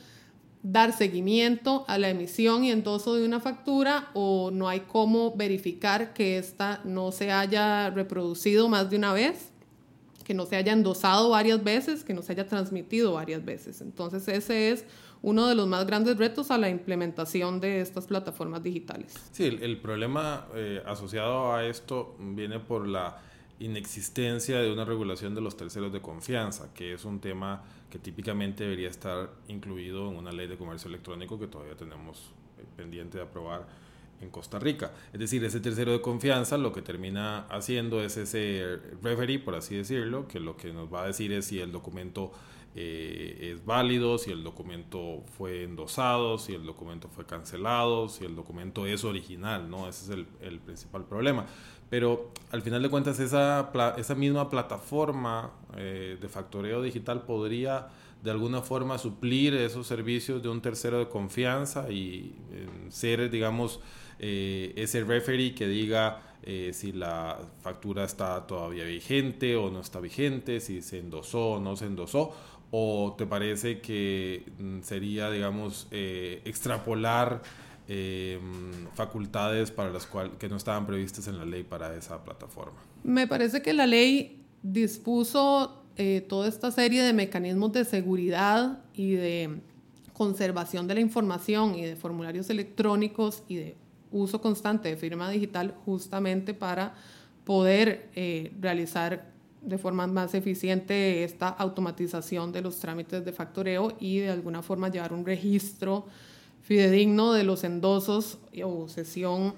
dar 0.61 0.91
seguimiento 0.91 1.85
a 1.87 1.97
la 1.97 2.09
emisión 2.09 2.63
y 2.63 2.71
endoso 2.71 3.15
de 3.15 3.25
una 3.25 3.39
factura 3.39 4.09
o 4.13 4.51
no 4.51 4.67
hay 4.67 4.81
cómo 4.81 5.35
verificar 5.35 6.13
que 6.13 6.37
ésta 6.37 6.81
no 6.83 7.11
se 7.11 7.31
haya 7.31 7.89
reproducido 7.89 8.67
más 8.67 8.89
de 8.89 8.97
una 8.97 9.13
vez, 9.13 9.51
que 10.25 10.33
no 10.33 10.45
se 10.45 10.57
haya 10.57 10.73
endosado 10.73 11.29
varias 11.29 11.63
veces, 11.63 12.03
que 12.03 12.13
no 12.13 12.21
se 12.21 12.33
haya 12.33 12.45
transmitido 12.45 13.13
varias 13.13 13.43
veces. 13.45 13.81
Entonces 13.81 14.27
ese 14.27 14.71
es 14.71 14.85
uno 15.21 15.47
de 15.47 15.55
los 15.55 15.67
más 15.67 15.85
grandes 15.85 16.17
retos 16.17 16.51
a 16.51 16.57
la 16.57 16.69
implementación 16.69 17.59
de 17.59 17.81
estas 17.81 18.05
plataformas 18.05 18.61
digitales. 18.61 19.13
Sí, 19.31 19.45
el, 19.45 19.77
problema 19.79 20.47
eh, 20.55 20.81
asociado 20.85 21.53
a 21.53 21.65
esto 21.65 22.15
viene 22.19 22.59
por 22.59 22.87
la 22.87 23.17
inexistencia 23.59 24.59
de 24.59 24.71
una 24.71 24.85
regulación 24.85 25.35
de 25.35 25.41
los 25.41 25.57
terceros 25.57 25.91
de 25.91 26.01
confianza, 26.01 26.73
que 26.73 26.93
es 26.93 27.05
un 27.05 27.19
tema 27.19 27.63
que 27.89 27.99
típicamente 27.99 28.63
debería 28.63 28.89
estar 28.89 29.29
incluido 29.47 30.09
en 30.09 30.17
una 30.17 30.31
ley 30.31 30.47
de 30.47 30.57
comercio 30.57 30.87
electrónico 30.87 31.39
que 31.39 31.47
todavía 31.47 31.75
tenemos 31.75 32.31
eh, 32.57 32.63
pendiente 32.75 33.17
de 33.17 33.23
aprobar 33.23 33.67
en 34.21 34.29
Costa 34.29 34.59
Rica. 34.59 34.91
Es 35.13 35.19
decir, 35.19 35.43
ese 35.43 35.59
tercero 35.59 35.91
de 35.91 36.01
confianza 36.01 36.57
lo 36.57 36.73
que 36.73 36.81
termina 36.81 37.47
haciendo 37.47 38.01
es 38.01 38.17
ese 38.17 38.79
referee, 39.01 39.39
por 39.39 39.55
así 39.55 39.75
decirlo, 39.75 40.27
que 40.27 40.39
lo 40.39 40.57
que 40.57 40.73
nos 40.73 40.93
va 40.93 41.03
a 41.03 41.07
decir 41.07 41.31
es 41.31 41.45
si 41.45 41.59
el 41.59 41.71
documento 41.71 42.31
eh, 42.75 43.51
es 43.53 43.65
válido, 43.65 44.17
si 44.17 44.31
el 44.31 44.43
documento 44.43 45.23
fue 45.37 45.63
endosado, 45.63 46.37
si 46.37 46.53
el 46.53 46.65
documento 46.65 47.07
fue 47.09 47.25
cancelado, 47.25 48.09
si 48.09 48.25
el 48.25 48.35
documento 48.35 48.85
es 48.85 49.03
original, 49.03 49.69
¿no? 49.69 49.87
Ese 49.87 50.05
es 50.05 50.09
el, 50.11 50.27
el 50.41 50.59
principal 50.59 51.05
problema. 51.05 51.45
Pero 51.89 52.32
al 52.52 52.62
final 52.62 52.82
de 52.84 52.89
cuentas 52.89 53.19
esa, 53.19 53.71
esa 53.97 54.15
misma 54.15 54.49
plataforma 54.49 55.52
eh, 55.75 56.17
de 56.19 56.30
factoreo 56.30 56.82
digital 56.82 57.23
podría 57.23 57.88
de 58.21 58.32
alguna 58.32 58.62
forma 58.62 58.97
suplir 58.97 59.54
esos 59.56 59.88
servicios 59.88 60.43
de 60.43 60.49
un 60.49 60.62
tercero 60.62 60.99
de 60.99 61.08
confianza 61.08 61.89
y 61.89 62.36
ser, 62.89 63.30
digamos, 63.30 63.80
eh, 64.19 64.73
ese 64.75 65.04
referee 65.06 65.56
que 65.56 65.67
diga 65.67 66.21
eh, 66.43 66.71
si 66.73 66.91
la 66.91 67.39
factura 67.62 68.04
está 68.04 68.45
todavía 68.45 68.84
vigente 68.84 69.56
o 69.56 69.71
no 69.71 69.80
está 69.80 70.02
vigente, 70.02 70.60
si 70.60 70.82
se 70.82 70.99
endosó 70.99 71.52
o 71.52 71.60
no 71.60 71.78
se 71.78 71.86
endosó, 71.86 72.34
o 72.71 73.15
te 73.17 73.25
parece 73.25 73.80
que 73.80 74.43
mm, 74.60 74.82
sería, 74.82 75.32
digamos, 75.32 75.88
eh, 77.89 78.36
extrapolar 78.36 78.89
facultades 78.95 79.71
para 79.71 79.89
las 79.89 80.06
cuales 80.06 80.34
que 80.38 80.47
no 80.47 80.56
estaban 80.56 80.86
previstas 80.86 81.28
en 81.28 81.38
la 81.38 81.45
ley 81.45 81.63
para 81.63 81.95
esa 81.95 82.23
plataforma. 82.23 82.78
Me 83.04 83.28
parece 83.28 83.62
que 83.62 83.73
la 83.73 83.88
ley 83.88 84.43
dispuso 84.62 85.75
toda 86.30 86.47
esta 86.47 86.71
serie 86.71 87.04
de 87.04 87.12
mecanismos 87.12 87.73
de 87.73 87.84
seguridad 87.84 88.80
y 88.93 89.15
de 89.15 89.60
conservación 90.13 90.86
de 90.88 90.95
la 90.95 90.99
información 90.99 91.75
y 91.75 91.84
de 91.84 91.95
formularios 91.95 92.49
electrónicos 92.49 93.43
y 93.47 93.56
de 93.56 93.75
uso 94.12 94.41
constante 94.41 94.89
de 94.89 94.97
firma 94.97 95.30
digital 95.30 95.73
justamente 95.86 96.54
para 96.54 96.93
poder 97.45 98.10
eh, 98.15 98.52
realizar 98.60 99.32
de 99.62 99.78
forma 99.78 100.08
más 100.08 100.34
eficiente 100.34 101.23
esta 101.23 101.49
automatización 101.49 102.52
de 102.52 102.62
los 102.62 102.80
trámites 102.80 103.23
de 103.25 103.34
factoreo 103.34 103.95
y 103.99 104.19
de 104.19 104.30
alguna 104.30 104.62
forma 104.62 104.89
llevar 104.89 105.13
un 105.13 105.25
registro 105.25 106.06
fidedigno 106.69 107.34
de 107.34 107.43
los 107.43 107.63
endosos 107.63 108.38
o 108.63 108.88
sesión, 108.88 109.55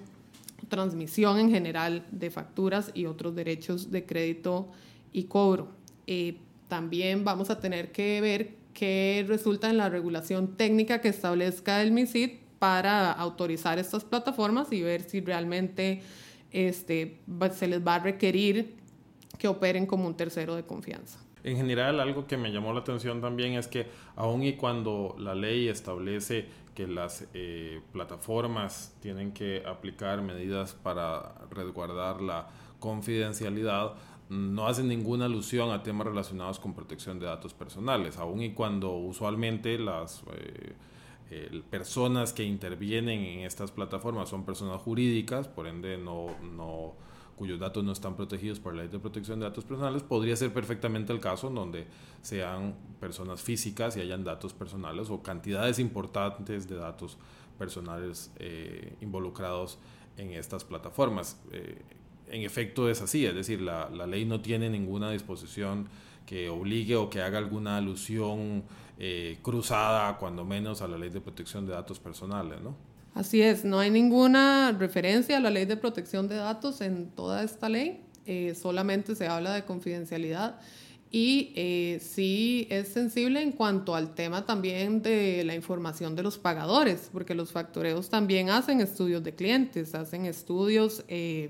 transmisión 0.70 1.40
en 1.40 1.52
general 1.52 2.06
de 2.10 2.32
facturas 2.32 2.90
y 2.94 3.06
otros 3.06 3.36
derechos 3.36 3.92
de 3.92 4.06
crédito 4.06 4.70
y 5.12 5.26
cobro. 5.26 5.68
Eh, 6.08 6.38
también 6.70 7.26
vamos 7.26 7.50
a 7.50 7.60
tener 7.60 7.92
que 7.92 8.22
ver 8.22 8.56
qué 8.74 9.26
resulta 9.28 9.70
en 9.70 9.76
la 9.76 9.90
regulación 9.90 10.56
técnica 10.56 11.02
que 11.02 11.10
establezca 11.10 11.82
el 11.82 11.92
MISID 11.92 12.30
para 12.60 13.12
autorizar 13.12 13.78
estas 13.78 14.06
plataformas 14.06 14.72
y 14.72 14.82
ver 14.82 15.02
si 15.02 15.20
realmente 15.20 16.04
este, 16.50 17.20
se 17.52 17.68
les 17.68 17.86
va 17.86 17.96
a 17.96 18.00
requerir 18.00 18.78
que 19.38 19.50
operen 19.50 19.86
como 19.86 20.08
un 20.08 20.16
tercero 20.16 20.56
de 20.56 20.64
confianza. 20.64 21.20
En 21.44 21.58
general, 21.58 22.00
algo 22.00 22.26
que 22.26 22.38
me 22.38 22.52
llamó 22.54 22.72
la 22.72 22.82
atención 22.82 23.20
también 23.20 23.56
es 23.56 23.68
que 23.68 23.88
aun 24.16 24.44
y 24.44 24.54
cuando 24.54 25.16
la 25.20 25.36
ley 25.36 25.68
establece 25.68 26.46
que 26.82 26.88
las 26.88 27.28
eh, 27.34 27.82
plataformas 27.92 28.96
tienen 29.02 29.32
que 29.34 29.64
aplicar 29.66 30.22
medidas 30.22 30.74
para 30.74 31.36
resguardar 31.50 32.22
la 32.22 32.48
confidencialidad, 32.80 33.94
no 34.30 34.68
hacen 34.68 34.88
ninguna 34.88 35.26
alusión 35.26 35.72
a 35.72 35.84
temas 35.84 36.08
relacionados 36.08 36.60
con 36.60 36.74
protección 36.74 37.20
de 37.20 37.26
datos 37.28 37.54
personales, 37.54 38.18
aun 38.18 38.42
y 38.42 38.54
cuando 38.54 38.92
usualmente 38.92 39.78
las... 39.78 40.24
Eh, 40.34 40.74
personas 41.70 42.34
que 42.34 42.44
intervienen 42.44 43.22
en 43.22 43.40
estas 43.46 43.72
plataformas 43.72 44.28
son 44.28 44.44
personas 44.44 44.82
jurídicas, 44.82 45.48
por 45.48 45.66
ende 45.66 45.98
no, 45.98 46.26
no, 46.42 46.94
cuyos 47.42 47.60
datos 47.60 47.84
no 47.84 47.92
están 47.92 48.16
protegidos 48.16 48.60
por 48.60 48.76
la 48.76 48.84
ley 48.84 48.92
de 48.92 49.00
protección 49.00 49.40
de 49.40 49.46
datos 49.46 49.66
personales, 49.66 50.04
podría 50.04 50.36
ser 50.36 50.54
perfectamente 50.54 51.12
el 51.12 51.20
caso 51.20 51.48
en 51.48 51.56
donde 51.56 51.88
sean 52.22 52.76
personas 53.00 53.42
físicas 53.42 53.98
y 53.98 54.00
hayan 54.00 54.24
datos 54.24 54.54
personales 54.54 55.10
o 55.10 55.24
cantidades 55.24 55.80
importantes 55.80 56.70
de 56.70 56.76
datos 56.76 57.18
personales 57.58 58.32
eh, 58.38 58.94
involucrados 59.02 59.80
en 60.18 60.34
estas 60.34 60.64
plataformas. 60.64 61.42
Eh, 61.52 61.82
en 62.30 62.44
efecto 62.44 62.88
es 62.88 63.02
así, 63.02 63.26
es 63.26 63.34
decir, 63.34 63.60
la, 63.60 63.90
la 63.90 64.06
ley 64.06 64.24
no 64.24 64.42
tiene 64.42 64.70
ninguna 64.70 65.10
disposición 65.10 65.88
que 66.28 66.48
obligue 66.48 66.96
o 66.96 67.10
que 67.10 67.24
haga 67.24 67.40
alguna 67.40 67.78
alusión 67.78 68.66
eh, 69.00 69.40
cruzada, 69.42 70.16
cuando 70.20 70.46
menos, 70.46 70.84
a 70.84 70.88
la 70.88 70.96
ley 70.96 71.10
de 71.10 71.22
protección 71.22 71.66
de 71.66 71.74
datos 71.74 71.98
personales, 72.00 72.62
¿no? 72.62 72.91
Así 73.14 73.42
es, 73.42 73.66
no 73.66 73.80
hay 73.80 73.90
ninguna 73.90 74.72
referencia 74.72 75.38
a 75.38 75.40
la 75.42 75.50
ley 75.50 75.66
de 75.66 75.76
protección 75.76 76.30
de 76.30 76.36
datos 76.36 76.80
en 76.80 77.10
toda 77.10 77.44
esta 77.44 77.68
ley, 77.68 78.02
eh, 78.26 78.56
solamente 78.56 79.16
se 79.16 79.28
habla 79.28 79.54
de 79.54 79.66
confidencialidad 79.66 80.60
y 81.12 81.52
eh, 81.58 82.00
sí 82.02 82.68
es 82.70 82.88
sensible 82.88 83.42
en 83.42 83.52
cuanto 83.52 83.96
al 83.96 84.16
tema 84.16 84.46
también 84.46 85.02
de 85.02 85.44
la 85.44 85.56
información 85.56 86.16
de 86.16 86.24
los 86.24 86.38
pagadores, 86.38 87.10
porque 87.12 87.36
los 87.36 87.52
factoreos 87.52 88.10
también 88.10 88.50
hacen 88.50 88.80
estudios 88.80 89.22
de 89.22 89.36
clientes, 89.36 89.94
hacen 89.94 90.26
estudios 90.26 91.04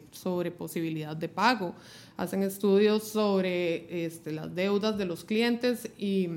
sobre 0.09 0.49
posibilidad 0.49 1.15
de 1.15 1.29
pago, 1.29 1.75
hacen 2.17 2.41
estudios 2.41 3.03
sobre 3.03 4.05
este, 4.05 4.31
las 4.31 4.55
deudas 4.55 4.97
de 4.97 5.05
los 5.05 5.23
clientes 5.23 5.91
y 5.95 6.27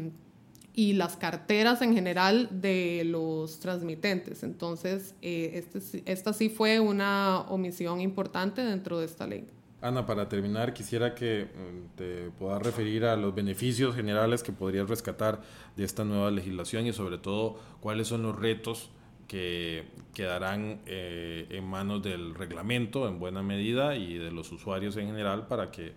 y 0.74 0.94
las 0.94 1.16
carteras 1.16 1.82
en 1.82 1.94
general 1.94 2.48
de 2.50 3.04
los 3.04 3.60
transmitentes. 3.60 4.42
Entonces, 4.42 5.14
eh, 5.22 5.64
este, 5.72 6.02
esta 6.10 6.32
sí 6.32 6.48
fue 6.48 6.80
una 6.80 7.40
omisión 7.42 8.00
importante 8.00 8.62
dentro 8.62 8.98
de 8.98 9.06
esta 9.06 9.26
ley. 9.26 9.46
Ana, 9.80 10.04
para 10.06 10.28
terminar, 10.28 10.72
quisiera 10.72 11.14
que 11.14 11.44
mm, 11.44 11.96
te 11.96 12.30
puedas 12.38 12.60
referir 12.62 13.04
a 13.04 13.16
los 13.16 13.34
beneficios 13.34 13.94
generales 13.94 14.42
que 14.42 14.50
podrías 14.50 14.88
rescatar 14.88 15.42
de 15.76 15.84
esta 15.84 16.04
nueva 16.04 16.30
legislación 16.30 16.86
y 16.86 16.92
sobre 16.92 17.18
todo 17.18 17.58
cuáles 17.80 18.08
son 18.08 18.22
los 18.22 18.36
retos 18.36 18.90
que 19.28 19.84
quedarán 20.12 20.80
eh, 20.86 21.46
en 21.50 21.64
manos 21.64 22.02
del 22.02 22.34
reglamento 22.34 23.06
en 23.08 23.18
buena 23.18 23.42
medida 23.42 23.96
y 23.96 24.18
de 24.18 24.30
los 24.30 24.50
usuarios 24.52 24.96
en 24.96 25.06
general 25.06 25.46
para 25.46 25.70
que 25.70 25.92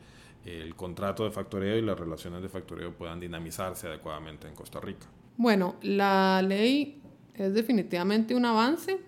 el 0.47 0.75
contrato 0.75 1.23
de 1.23 1.31
factoreo 1.31 1.77
y 1.77 1.81
las 1.81 1.99
relaciones 1.99 2.41
de 2.41 2.49
factoreo 2.49 2.93
puedan 2.93 3.19
dinamizarse 3.19 3.87
adecuadamente 3.87 4.47
en 4.47 4.55
Costa 4.55 4.79
Rica. 4.79 5.07
Bueno, 5.35 5.75
la 5.81 6.41
ley 6.41 7.01
es 7.35 7.53
definitivamente 7.53 8.33
un 8.33 8.45
avance, 8.45 8.99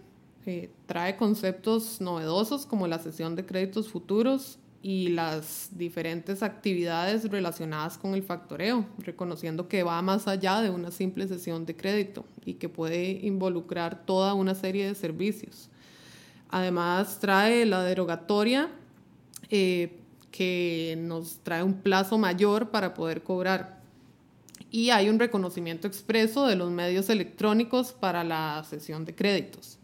eh, 0.45 0.69
trae 0.85 1.15
conceptos 1.15 2.01
novedosos 2.01 2.65
como 2.65 2.87
la 2.87 2.99
sesión 2.99 3.35
de 3.35 3.45
créditos 3.45 3.89
futuros 3.89 4.59
y 4.81 5.09
las 5.09 5.69
diferentes 5.77 6.41
actividades 6.41 7.29
relacionadas 7.29 7.97
con 7.97 8.13
el 8.13 8.23
factoreo, 8.23 8.85
reconociendo 8.99 9.67
que 9.67 9.83
va 9.83 10.01
más 10.01 10.27
allá 10.27 10.61
de 10.61 10.69
una 10.69 10.91
simple 10.91 11.27
sesión 11.27 11.65
de 11.65 11.75
crédito 11.75 12.25
y 12.45 12.55
que 12.55 12.69
puede 12.69 13.11
involucrar 13.25 14.05
toda 14.05 14.33
una 14.33 14.55
serie 14.55 14.87
de 14.87 14.95
servicios. 14.95 15.69
Además, 16.49 17.19
trae 17.19 17.65
la 17.65 17.83
derogatoria 17.83 18.69
eh, 19.49 19.99
que 20.31 20.97
nos 20.99 21.39
trae 21.43 21.63
un 21.63 21.81
plazo 21.81 22.17
mayor 22.17 22.69
para 22.69 22.93
poder 22.93 23.23
cobrar. 23.23 23.79
Y 24.71 24.91
hay 24.91 25.09
un 25.09 25.19
reconocimiento 25.19 25.87
expreso 25.87 26.45
de 26.45 26.55
los 26.55 26.69
medios 26.69 27.09
electrónicos 27.09 27.91
para 27.91 28.23
la 28.23 28.63
sesión 28.69 29.05
de 29.05 29.15
créditos. 29.15 29.79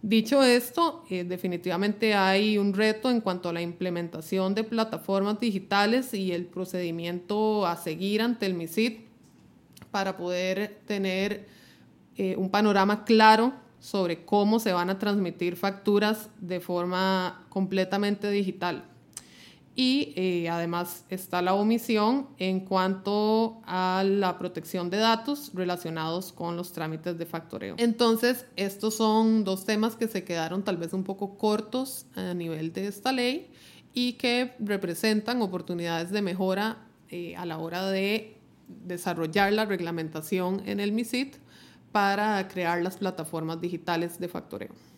Dicho 0.00 0.42
esto, 0.42 1.04
eh, 1.10 1.24
definitivamente 1.24 2.14
hay 2.14 2.58
un 2.58 2.74
reto 2.74 3.10
en 3.10 3.20
cuanto 3.20 3.48
a 3.48 3.52
la 3.52 3.62
implementación 3.62 4.54
de 4.54 4.64
plataformas 4.64 5.38
digitales 5.38 6.12
y 6.12 6.32
el 6.32 6.46
procedimiento 6.46 7.66
a 7.66 7.76
seguir 7.76 8.20
ante 8.20 8.46
el 8.46 8.54
MISID 8.54 8.94
para 9.92 10.16
poder 10.16 10.80
tener 10.86 11.46
eh, 12.16 12.34
un 12.36 12.50
panorama 12.50 13.04
claro 13.04 13.52
sobre 13.78 14.24
cómo 14.24 14.58
se 14.58 14.72
van 14.72 14.90
a 14.90 14.98
transmitir 14.98 15.56
facturas 15.56 16.30
de 16.40 16.60
forma 16.60 17.44
completamente 17.48 18.30
digital 18.30 18.84
y 19.74 20.12
eh, 20.16 20.50
además 20.50 21.04
está 21.08 21.40
la 21.40 21.54
omisión 21.54 22.28
en 22.38 22.60
cuanto 22.60 23.62
a 23.64 24.04
la 24.06 24.38
protección 24.38 24.90
de 24.90 24.98
datos 24.98 25.50
relacionados 25.54 26.32
con 26.32 26.56
los 26.56 26.72
trámites 26.72 27.16
de 27.16 27.24
factoreo. 27.24 27.76
Entonces, 27.78 28.44
estos 28.56 28.94
son 28.96 29.44
dos 29.44 29.64
temas 29.64 29.96
que 29.96 30.08
se 30.08 30.24
quedaron 30.24 30.62
tal 30.62 30.76
vez 30.76 30.92
un 30.92 31.04
poco 31.04 31.38
cortos 31.38 32.06
a 32.14 32.34
nivel 32.34 32.72
de 32.72 32.86
esta 32.86 33.12
ley 33.12 33.50
y 33.94 34.14
que 34.14 34.54
representan 34.58 35.40
oportunidades 35.40 36.10
de 36.10 36.20
mejora 36.20 36.78
eh, 37.08 37.34
a 37.36 37.46
la 37.46 37.58
hora 37.58 37.90
de 37.90 38.36
desarrollar 38.68 39.52
la 39.52 39.64
reglamentación 39.64 40.62
en 40.66 40.80
el 40.80 40.92
MISIT 40.92 41.36
para 41.92 42.46
crear 42.48 42.82
las 42.82 42.96
plataformas 42.96 43.60
digitales 43.60 44.18
de 44.18 44.28
factoreo. 44.28 44.91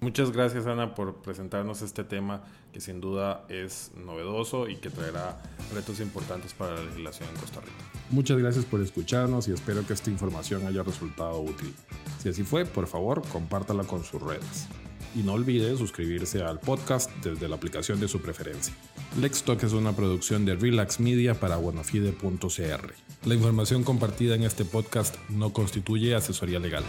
Muchas 0.00 0.30
gracias 0.30 0.66
Ana 0.66 0.94
por 0.94 1.16
presentarnos 1.16 1.82
este 1.82 2.04
tema 2.04 2.42
que 2.72 2.80
sin 2.80 3.00
duda 3.00 3.44
es 3.48 3.90
novedoso 3.96 4.68
y 4.68 4.76
que 4.76 4.90
traerá 4.90 5.42
retos 5.74 5.98
importantes 5.98 6.54
para 6.54 6.74
la 6.74 6.84
legislación 6.84 7.28
en 7.30 7.36
Costa 7.36 7.60
Rica. 7.60 8.00
Muchas 8.10 8.38
gracias 8.38 8.64
por 8.64 8.80
escucharnos 8.80 9.48
y 9.48 9.52
espero 9.52 9.84
que 9.84 9.94
esta 9.94 10.10
información 10.10 10.66
haya 10.66 10.84
resultado 10.84 11.40
útil. 11.40 11.74
Si 12.20 12.28
así 12.28 12.44
fue, 12.44 12.64
por 12.64 12.86
favor, 12.86 13.22
compártala 13.32 13.84
con 13.84 14.04
sus 14.04 14.22
redes. 14.22 14.68
Y 15.16 15.20
no 15.20 15.32
olvide 15.32 15.76
suscribirse 15.76 16.42
al 16.42 16.60
podcast 16.60 17.10
desde 17.24 17.48
la 17.48 17.56
aplicación 17.56 17.98
de 17.98 18.06
su 18.06 18.20
preferencia. 18.20 18.74
LexTalk 19.20 19.64
es 19.64 19.72
una 19.72 19.94
producción 19.96 20.44
de 20.44 20.54
Relax 20.54 21.00
Media 21.00 21.34
para 21.34 21.56
buenafide.cr. 21.56 22.92
La 23.24 23.34
información 23.34 23.82
compartida 23.82 24.36
en 24.36 24.44
este 24.44 24.64
podcast 24.64 25.16
no 25.30 25.52
constituye 25.52 26.14
asesoría 26.14 26.60
legal. 26.60 26.84